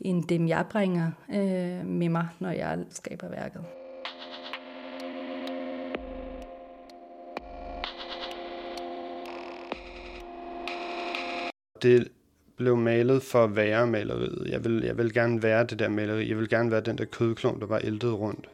end 0.00 0.24
dem, 0.24 0.48
jeg 0.48 0.64
bringer 0.70 1.10
øh, 1.30 1.86
med 1.86 2.08
mig, 2.08 2.28
når 2.38 2.50
jeg 2.50 2.78
skaber 2.90 3.28
værket. 3.28 3.62
Det 11.82 12.08
blev 12.58 12.76
malet 12.76 13.22
for 13.22 13.44
at 13.44 13.56
være 13.56 13.86
maleriet. 13.86 14.46
Jeg 14.50 14.64
vil, 14.64 14.82
jeg 14.84 14.98
vil 14.98 15.12
gerne 15.12 15.42
være 15.42 15.64
det 15.64 15.78
der 15.78 15.88
maleri. 15.88 16.28
Jeg 16.28 16.38
vil 16.38 16.48
gerne 16.48 16.70
være 16.70 16.80
den 16.80 16.98
der 16.98 17.04
kødklump, 17.04 17.60
der 17.60 17.66
var 17.66 17.80
æltet 17.84 18.12
rundt. 18.12 18.48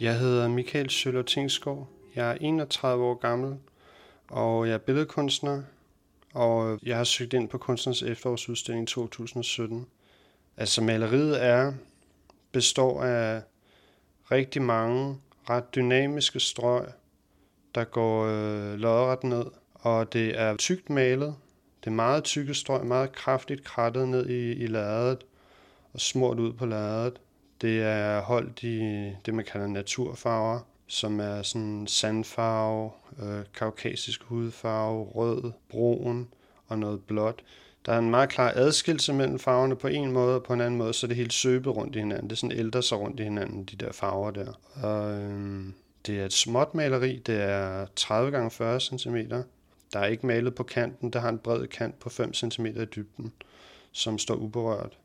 Jeg 0.00 0.18
hedder 0.18 0.48
Michael 0.48 0.90
Søller 0.90 1.22
Tingsgaard. 1.22 1.88
Jeg 2.14 2.30
er 2.30 2.36
31 2.40 3.04
år 3.04 3.14
gammel, 3.14 3.56
og 4.28 4.68
jeg 4.68 4.74
er 4.74 4.78
billedkunstner, 4.78 5.62
og 6.34 6.78
jeg 6.82 6.96
har 6.96 7.04
søgt 7.04 7.32
ind 7.32 7.48
på 7.48 7.58
Kunstners 7.58 8.02
efterårsudstilling 8.02 8.88
2017. 8.88 9.86
Altså 10.56 10.82
maleriet 10.82 11.44
er, 11.44 11.72
består 12.52 13.02
af 13.02 13.42
rigtig 14.30 14.62
mange 14.62 15.16
ret 15.50 15.74
dynamiske 15.74 16.40
strøg, 16.40 16.86
der 17.74 17.84
går 17.84 18.24
øh, 18.24 18.78
lodret 18.78 19.24
ned, 19.24 19.44
og 19.84 20.12
det 20.12 20.40
er 20.40 20.56
tykt 20.56 20.90
malet. 20.90 21.34
Det 21.80 21.90
er 21.90 21.94
meget 21.94 22.24
tykke 22.24 22.54
strøg, 22.54 22.86
meget 22.86 23.12
kraftigt 23.12 23.64
krattet 23.64 24.08
ned 24.08 24.26
i, 24.26 24.52
i 24.52 24.66
lærredet 24.66 25.24
og 25.92 26.00
smurt 26.00 26.38
ud 26.38 26.52
på 26.52 26.66
lærredet. 26.66 27.20
Det 27.60 27.82
er 27.82 28.20
holdt 28.20 28.62
i 28.62 28.78
det, 29.26 29.34
man 29.34 29.44
kalder 29.44 29.66
naturfarver, 29.66 30.60
som 30.86 31.20
er 31.20 31.42
sådan 31.42 31.86
sandfarve, 31.86 32.90
øh, 33.22 33.44
kaukasisk 33.54 34.22
hudfarve, 34.22 35.04
rød, 35.04 35.52
brun 35.68 36.28
og 36.68 36.78
noget 36.78 37.02
blåt. 37.02 37.42
Der 37.86 37.92
er 37.92 37.98
en 37.98 38.10
meget 38.10 38.28
klar 38.28 38.52
adskillelse 38.54 39.12
mellem 39.12 39.38
farverne 39.38 39.76
på 39.76 39.88
en 39.88 40.12
måde, 40.12 40.34
og 40.34 40.42
på 40.42 40.52
en 40.52 40.60
anden 40.60 40.78
måde, 40.78 40.92
så 40.92 41.06
det 41.06 41.16
hele 41.16 41.24
helt 41.24 41.32
søbet 41.32 41.76
rundt 41.76 41.96
i 41.96 41.98
hinanden. 41.98 42.30
Det 42.30 42.36
er 42.36 42.40
sådan 42.40 42.58
ældre 42.58 42.82
sig 42.82 42.98
rundt 42.98 43.20
i 43.20 43.22
hinanden, 43.22 43.64
de 43.64 43.76
der 43.76 43.92
farver 43.92 44.30
der. 44.30 44.52
Og, 44.82 45.20
øhm, 45.20 45.74
det 46.06 46.20
er 46.20 46.24
et 46.24 46.32
småt 46.32 46.74
maleri, 46.74 47.22
det 47.26 47.42
er 47.42 47.86
30 47.96 48.50
x 48.50 48.54
40 48.54 48.80
cm. 48.80 49.16
Der 49.94 50.00
er 50.00 50.06
ikke 50.06 50.26
malet 50.26 50.54
på 50.54 50.62
kanten, 50.62 51.10
der 51.10 51.20
har 51.20 51.28
en 51.28 51.38
bred 51.38 51.66
kant 51.66 51.98
på 51.98 52.10
5 52.10 52.34
cm 52.34 52.66
i 52.66 52.84
dybden, 52.84 53.32
som 53.92 54.18
står 54.18 54.34
uberørt. 54.34 54.98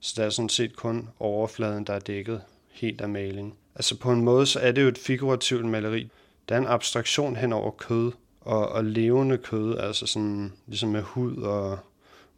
Så 0.00 0.14
der 0.16 0.26
er 0.26 0.30
sådan 0.30 0.48
set 0.48 0.76
kun 0.76 1.08
overfladen, 1.18 1.84
der 1.84 1.92
er 1.92 1.98
dækket 1.98 2.42
helt 2.70 3.00
af 3.00 3.08
maling. 3.08 3.54
Altså 3.74 3.98
på 3.98 4.12
en 4.12 4.20
måde, 4.20 4.46
så 4.46 4.60
er 4.60 4.72
det 4.72 4.82
jo 4.82 4.88
et 4.88 4.98
figurativt 4.98 5.64
maleri. 5.64 6.10
Der 6.48 6.54
er 6.54 6.58
en 6.58 6.66
abstraktion 6.66 7.36
hen 7.36 7.52
over 7.52 7.70
kød 7.70 8.12
og, 8.40 8.68
og 8.68 8.84
levende 8.84 9.38
kød, 9.38 9.78
altså 9.78 10.06
sådan 10.06 10.52
ligesom 10.66 10.88
med 10.88 11.02
hud 11.02 11.36
og 11.36 11.78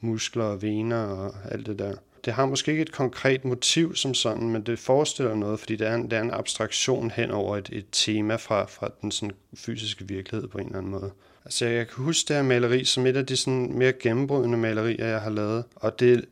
muskler 0.01 0.45
og 0.45 0.63
vener 0.63 1.05
og 1.07 1.35
alt 1.51 1.67
det 1.67 1.79
der. 1.79 1.95
Det 2.25 2.33
har 2.33 2.47
måske 2.47 2.71
ikke 2.71 2.83
et 2.83 2.93
konkret 2.93 3.45
motiv 3.45 3.95
som 3.95 4.15
sådan, 4.15 4.51
men 4.51 4.63
det 4.63 4.79
forestiller 4.79 5.35
noget, 5.35 5.61
fordi 5.61 5.77
det 5.77 5.87
er 5.87 5.95
en, 5.95 6.11
det 6.11 6.13
er 6.13 6.23
en 6.23 6.31
abstraktion 6.31 7.11
hen 7.11 7.31
over 7.31 7.57
et, 7.57 7.71
et 7.73 7.87
tema 7.93 8.37
fra, 8.37 8.65
fra 8.65 8.91
den 9.03 9.11
sådan 9.11 9.35
fysiske 9.55 10.09
virkelighed 10.09 10.49
på 10.49 10.59
en 10.59 10.67
eller 10.67 10.79
anden 10.79 10.93
måde. 10.93 11.11
Altså 11.45 11.67
jeg 11.67 11.89
kan 11.89 12.05
huske 12.05 12.29
det 12.29 12.37
her 12.37 12.43
maleri 12.43 12.85
som 12.85 13.07
et 13.07 13.17
af 13.17 13.27
de 13.27 13.37
sådan 13.37 13.73
mere 13.79 13.93
gennembrydende 13.93 14.59
malerier, 14.59 15.07
jeg 15.07 15.21
har 15.21 15.31
lavet, 15.31 15.65
og 15.77 16.01
det 16.01 16.25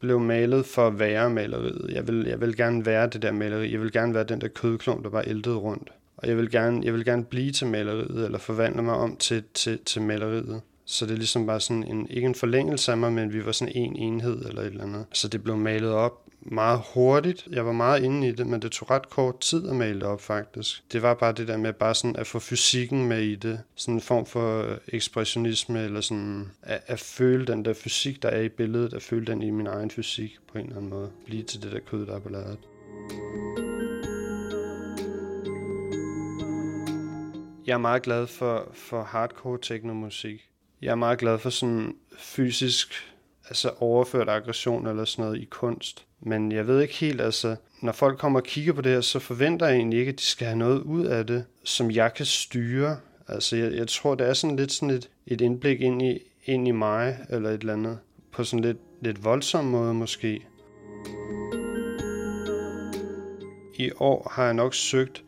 blev 0.00 0.20
malet 0.20 0.66
for 0.66 0.86
at 0.86 0.98
være 0.98 1.30
maleriet. 1.30 1.90
Jeg 1.92 2.08
vil, 2.08 2.26
jeg 2.28 2.40
vil 2.40 2.56
gerne 2.56 2.86
være 2.86 3.06
det 3.06 3.22
der 3.22 3.32
maleri. 3.32 3.72
Jeg 3.72 3.80
vil 3.80 3.92
gerne 3.92 4.14
være 4.14 4.24
den 4.24 4.40
der 4.40 4.48
kødklump, 4.48 5.04
der 5.04 5.10
bare 5.10 5.28
æltede 5.28 5.56
rundt. 5.56 5.90
Og 6.16 6.28
jeg 6.28 6.36
vil 6.36 6.50
gerne, 6.50 6.80
jeg 6.84 6.94
vil 6.94 7.04
gerne 7.04 7.24
blive 7.24 7.52
til 7.52 7.66
maleriet, 7.66 8.24
eller 8.24 8.38
forvandle 8.38 8.82
mig 8.82 8.94
om 8.94 9.16
til, 9.16 9.42
til, 9.54 9.78
til 9.78 10.02
maleriet. 10.02 10.60
Så 10.84 11.06
det 11.06 11.12
er 11.12 11.16
ligesom 11.16 11.46
bare 11.46 11.60
sådan 11.60 11.84
en, 11.84 12.06
ikke 12.10 12.26
en 12.26 12.34
forlængelse 12.34 12.92
af 12.92 12.98
mig, 12.98 13.12
men 13.12 13.32
vi 13.32 13.46
var 13.46 13.52
sådan 13.52 13.74
en 13.74 13.96
enhed 13.96 14.44
eller 14.46 14.62
et 14.62 14.66
eller 14.66 14.84
andet. 14.84 15.04
Så 15.12 15.28
det 15.28 15.42
blev 15.42 15.56
malet 15.56 15.90
op 15.90 16.29
meget 16.42 16.82
hurtigt. 16.94 17.48
Jeg 17.50 17.66
var 17.66 17.72
meget 17.72 18.02
inde 18.02 18.28
i 18.28 18.32
det, 18.32 18.46
men 18.46 18.62
det 18.62 18.72
tog 18.72 18.90
ret 18.90 19.10
kort 19.10 19.40
tid 19.40 19.68
at 19.68 19.76
male 19.76 19.94
det 19.94 20.02
op 20.02 20.20
faktisk. 20.20 20.84
Det 20.92 21.02
var 21.02 21.14
bare 21.14 21.32
det 21.32 21.48
der 21.48 21.56
med 21.56 21.72
bare 21.72 21.94
sådan 21.94 22.16
at 22.16 22.26
få 22.26 22.38
fysikken 22.38 23.08
med 23.08 23.22
i 23.22 23.34
det. 23.34 23.60
Sådan 23.74 23.94
en 23.94 24.00
form 24.00 24.26
for 24.26 24.62
øh, 24.62 24.78
ekspressionisme, 24.88 25.84
eller 25.84 26.00
sådan 26.00 26.50
at, 26.62 26.82
at 26.86 27.00
føle 27.00 27.46
den 27.46 27.64
der 27.64 27.74
fysik, 27.74 28.22
der 28.22 28.28
er 28.28 28.40
i 28.40 28.48
billedet, 28.48 28.94
at 28.94 29.02
føle 29.02 29.26
den 29.26 29.42
i 29.42 29.50
min 29.50 29.66
egen 29.66 29.90
fysik 29.90 30.38
på 30.52 30.58
en 30.58 30.64
eller 30.64 30.76
anden 30.76 30.90
måde. 30.90 31.10
Blive 31.26 31.42
til 31.42 31.62
det 31.62 31.72
der 31.72 31.80
kød, 31.80 32.06
der 32.06 32.14
er 32.14 32.20
på 32.20 32.28
lærret. 32.28 32.58
Jeg 37.66 37.74
er 37.74 37.78
meget 37.78 38.02
glad 38.02 38.26
for, 38.26 38.70
for 38.74 39.02
hardcore 39.02 39.58
teknomusik. 39.62 40.48
Jeg 40.82 40.90
er 40.90 40.94
meget 40.94 41.18
glad 41.18 41.38
for 41.38 41.50
sådan 41.50 41.94
fysisk, 42.18 42.94
altså 43.50 43.70
overført 43.78 44.28
aggression 44.28 44.86
eller 44.86 45.04
sådan 45.04 45.24
noget 45.24 45.40
i 45.40 45.44
kunst. 45.44 46.04
Men 46.20 46.52
jeg 46.52 46.66
ved 46.66 46.80
ikke 46.80 46.94
helt, 46.94 47.20
altså, 47.20 47.56
når 47.82 47.92
folk 47.92 48.18
kommer 48.18 48.40
og 48.40 48.46
kigger 48.46 48.72
på 48.72 48.80
det 48.80 48.92
her, 48.92 49.00
så 49.00 49.18
forventer 49.18 49.66
jeg 49.66 49.76
egentlig 49.76 49.98
ikke, 49.98 50.12
at 50.12 50.18
de 50.18 50.24
skal 50.24 50.46
have 50.46 50.58
noget 50.58 50.80
ud 50.80 51.04
af 51.04 51.26
det, 51.26 51.44
som 51.64 51.90
jeg 51.90 52.14
kan 52.14 52.26
styre. 52.26 52.96
Altså, 53.28 53.56
jeg, 53.56 53.72
jeg 53.72 53.88
tror, 53.88 54.14
det 54.14 54.26
er 54.26 54.34
sådan 54.34 54.56
lidt 54.56 54.72
sådan 54.72 54.90
et, 54.90 55.08
et 55.26 55.40
indblik 55.40 55.80
ind 55.80 56.02
i, 56.02 56.18
ind 56.44 56.68
i 56.68 56.70
mig, 56.70 57.18
eller 57.30 57.50
et 57.50 57.60
eller 57.60 57.72
andet, 57.72 57.98
på 58.32 58.44
sådan 58.44 58.64
lidt, 58.64 58.78
lidt 59.00 59.24
voldsom 59.24 59.64
måde 59.64 59.94
måske. 59.94 60.46
I 63.74 63.90
år 63.96 64.32
har 64.34 64.44
jeg 64.44 64.54
nok 64.54 64.74
søgt 64.74 65.22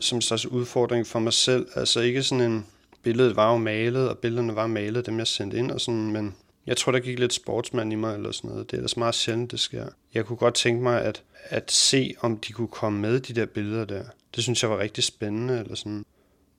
som 0.00 0.16
en 0.16 0.22
slags 0.22 0.46
udfordring 0.46 1.06
for 1.06 1.18
mig 1.18 1.32
selv, 1.32 1.66
altså 1.74 2.00
ikke 2.00 2.22
sådan 2.22 2.50
en, 2.50 2.66
billedet 3.02 3.36
var 3.36 3.52
jo 3.52 3.58
malet, 3.58 4.08
og 4.08 4.18
billederne 4.18 4.56
var 4.56 4.66
malet, 4.66 5.06
dem 5.06 5.18
jeg 5.18 5.26
sendte 5.26 5.56
ind 5.56 5.70
og 5.70 5.80
sådan, 5.80 6.12
men 6.12 6.34
jeg 6.70 6.76
tror, 6.76 6.92
der 6.92 7.00
gik 7.00 7.18
lidt 7.18 7.32
sportsmand 7.32 7.92
i 7.92 7.96
mig 7.96 8.14
eller 8.14 8.32
sådan 8.32 8.50
noget. 8.50 8.70
Det 8.70 8.76
er 8.76 8.78
ellers 8.78 8.96
meget 8.96 9.14
sjældent, 9.14 9.50
det 9.50 9.60
sker. 9.60 9.86
Jeg 10.14 10.26
kunne 10.26 10.36
godt 10.36 10.54
tænke 10.54 10.82
mig 10.82 11.02
at, 11.02 11.22
at 11.44 11.72
se, 11.72 12.14
om 12.20 12.38
de 12.38 12.52
kunne 12.52 12.68
komme 12.68 13.00
med, 13.00 13.20
de 13.20 13.32
der 13.32 13.46
billeder 13.46 13.84
der. 13.84 14.04
Det 14.34 14.42
synes 14.42 14.62
jeg 14.62 14.70
var 14.70 14.78
rigtig 14.78 15.04
spændende 15.04 15.58
eller 15.58 15.74
sådan. 15.74 16.04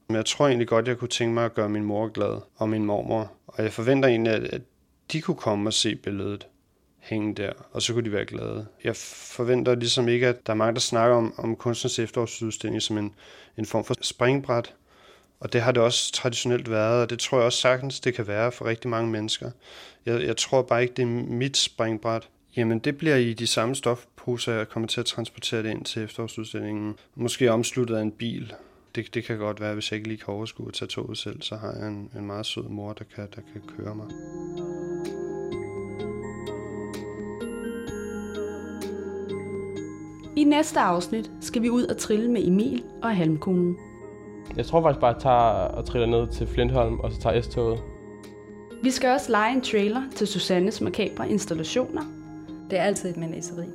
Men 0.07 0.15
jeg 0.15 0.25
tror 0.25 0.47
egentlig 0.47 0.67
godt, 0.67 0.87
jeg 0.87 0.97
kunne 0.97 1.07
tænke 1.07 1.33
mig 1.33 1.45
at 1.45 1.53
gøre 1.53 1.69
min 1.69 1.83
mor 1.83 2.07
glad 2.07 2.41
og 2.55 2.69
min 2.69 2.85
mormor. 2.85 3.31
Og 3.47 3.63
jeg 3.63 3.73
forventer 3.73 4.09
egentlig, 4.09 4.33
at, 4.33 4.43
at 4.43 4.61
de 5.11 5.21
kunne 5.21 5.37
komme 5.37 5.69
og 5.69 5.73
se 5.73 5.95
billedet 5.95 6.47
hænge 6.99 7.35
der, 7.35 7.53
og 7.71 7.81
så 7.81 7.93
kunne 7.93 8.05
de 8.05 8.11
være 8.11 8.25
glade. 8.25 8.67
Jeg 8.83 8.95
forventer 8.95 9.75
ligesom 9.75 10.07
ikke, 10.07 10.27
at 10.27 10.47
der 10.47 10.53
er 10.53 10.57
mange, 10.57 10.73
der 10.73 10.79
snakker 10.79 11.15
om, 11.17 11.33
om 11.37 11.55
kunstens 11.55 11.99
efterårsudstilling 11.99 12.81
som 12.81 12.97
en, 12.97 13.13
en 13.57 13.65
form 13.65 13.83
for 13.83 13.95
springbræt 14.01 14.73
og 15.41 15.53
det 15.53 15.61
har 15.61 15.71
det 15.71 15.83
også 15.83 16.11
traditionelt 16.11 16.71
været, 16.71 17.01
og 17.01 17.09
det 17.09 17.19
tror 17.19 17.37
jeg 17.37 17.45
også 17.45 17.59
sagtens, 17.59 17.99
det 17.99 18.13
kan 18.13 18.27
være 18.27 18.51
for 18.51 18.65
rigtig 18.65 18.89
mange 18.89 19.11
mennesker. 19.11 19.51
Jeg, 20.05 20.21
jeg 20.21 20.37
tror 20.37 20.61
bare 20.61 20.81
ikke, 20.81 20.93
det 20.93 21.03
er 21.03 21.07
mit 21.07 21.57
springbræt. 21.57 22.29
Jamen, 22.57 22.79
det 22.79 22.97
bliver 22.97 23.15
i 23.15 23.33
de 23.33 23.47
samme 23.47 23.75
stofposer, 23.75 24.53
jeg 24.53 24.69
kommer 24.69 24.87
til 24.87 24.99
at 24.99 25.05
transportere 25.05 25.63
det 25.63 25.69
ind 25.69 25.85
til 25.85 26.03
efterårsudstillingen. 26.03 26.95
Måske 27.15 27.51
omsluttet 27.51 27.95
af 27.95 28.01
en 28.01 28.11
bil. 28.11 28.53
Det, 28.95 29.13
det 29.13 29.23
kan 29.23 29.37
godt 29.37 29.61
være, 29.61 29.73
hvis 29.73 29.91
jeg 29.91 29.97
ikke 29.97 30.07
lige 30.07 30.17
kan 30.17 30.33
overskue 30.33 30.67
at 30.67 30.73
tage 30.73 30.89
toget 30.89 31.17
selv, 31.17 31.41
så 31.41 31.55
har 31.55 31.73
jeg 31.79 31.87
en, 31.87 32.11
en 32.17 32.25
meget 32.25 32.45
sød 32.45 32.63
mor, 32.63 32.93
der 32.93 33.05
kan, 33.15 33.27
der 33.35 33.41
kan 33.53 33.61
køre 33.77 33.95
mig. 33.95 34.07
I 40.35 40.43
næste 40.43 40.79
afsnit 40.79 41.31
skal 41.41 41.61
vi 41.61 41.69
ud 41.69 41.83
og 41.83 41.97
trille 41.97 42.31
med 42.31 42.47
Emil 42.47 42.83
og 43.03 43.15
Halmkonen. 43.15 43.90
Jeg 44.57 44.65
tror 44.65 44.81
faktisk 44.81 45.01
bare, 45.01 45.09
at 45.09 45.15
jeg 45.15 45.21
tager 45.21 45.67
og 45.77 45.85
triller 45.85 46.07
ned 46.07 46.27
til 46.27 46.47
Flintholm, 46.47 46.99
og 46.99 47.11
så 47.11 47.19
tager 47.19 47.41
S-toget. 47.41 47.79
Vi 48.83 48.91
skal 48.91 49.09
også 49.09 49.31
lege 49.31 49.55
en 49.55 49.61
trailer 49.61 50.01
til 50.15 50.27
Susannes 50.27 50.81
makabre 50.81 51.29
installationer. 51.29 52.01
Det 52.69 52.79
er 52.79 52.83
altid 52.83 53.09
et 53.09 53.17
menageri. 53.17 53.65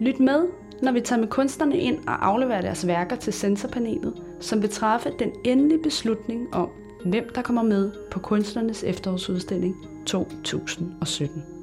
Lyt 0.00 0.20
med, 0.20 0.46
når 0.82 0.92
vi 0.92 1.00
tager 1.00 1.20
med 1.20 1.28
kunstnerne 1.28 1.78
ind 1.78 1.98
og 2.08 2.26
afleverer 2.26 2.60
deres 2.60 2.86
værker 2.86 3.16
til 3.16 3.32
sensorpanelet, 3.32 4.22
som 4.40 4.62
vil 4.62 4.70
træffe 4.70 5.10
den 5.18 5.32
endelige 5.44 5.82
beslutning 5.82 6.54
om, 6.54 6.68
hvem 7.04 7.30
der 7.34 7.42
kommer 7.42 7.62
med 7.62 7.92
på 8.10 8.18
kunstnernes 8.18 8.84
efterårsudstilling 8.84 9.76
2017. 10.06 11.59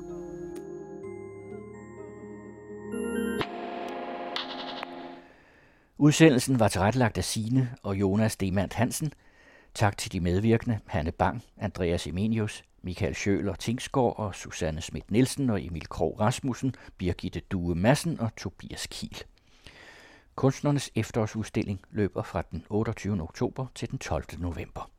Udsendelsen 5.99 6.59
var 6.59 6.67
tilrettelagt 6.67 7.17
af 7.17 7.23
Sine 7.23 7.75
og 7.83 7.95
Jonas 7.95 8.35
Demand 8.35 8.71
Hansen. 8.73 9.13
Tak 9.73 9.97
til 9.97 10.11
de 10.11 10.19
medvirkende, 10.19 10.79
Hanne 10.85 11.11
Bang, 11.11 11.43
Andreas 11.57 12.07
Emenius, 12.07 12.63
Michael 12.81 13.15
Schøler 13.15 13.55
Tingsgaard 13.55 14.19
og 14.19 14.35
Susanne 14.35 14.81
Schmidt 14.81 15.11
Nielsen 15.11 15.49
og 15.49 15.63
Emil 15.63 15.89
Krog 15.89 16.19
Rasmussen, 16.19 16.75
Birgitte 16.97 17.39
Due 17.39 17.75
Madsen 17.75 18.19
og 18.19 18.35
Tobias 18.35 18.87
Kiel. 18.87 19.23
Kunstnernes 20.35 20.91
efterårsudstilling 20.95 21.81
løber 21.91 22.23
fra 22.23 22.43
den 22.51 22.63
28. 22.69 23.21
oktober 23.21 23.67
til 23.75 23.91
den 23.91 23.99
12. 23.99 24.25
november. 24.39 24.89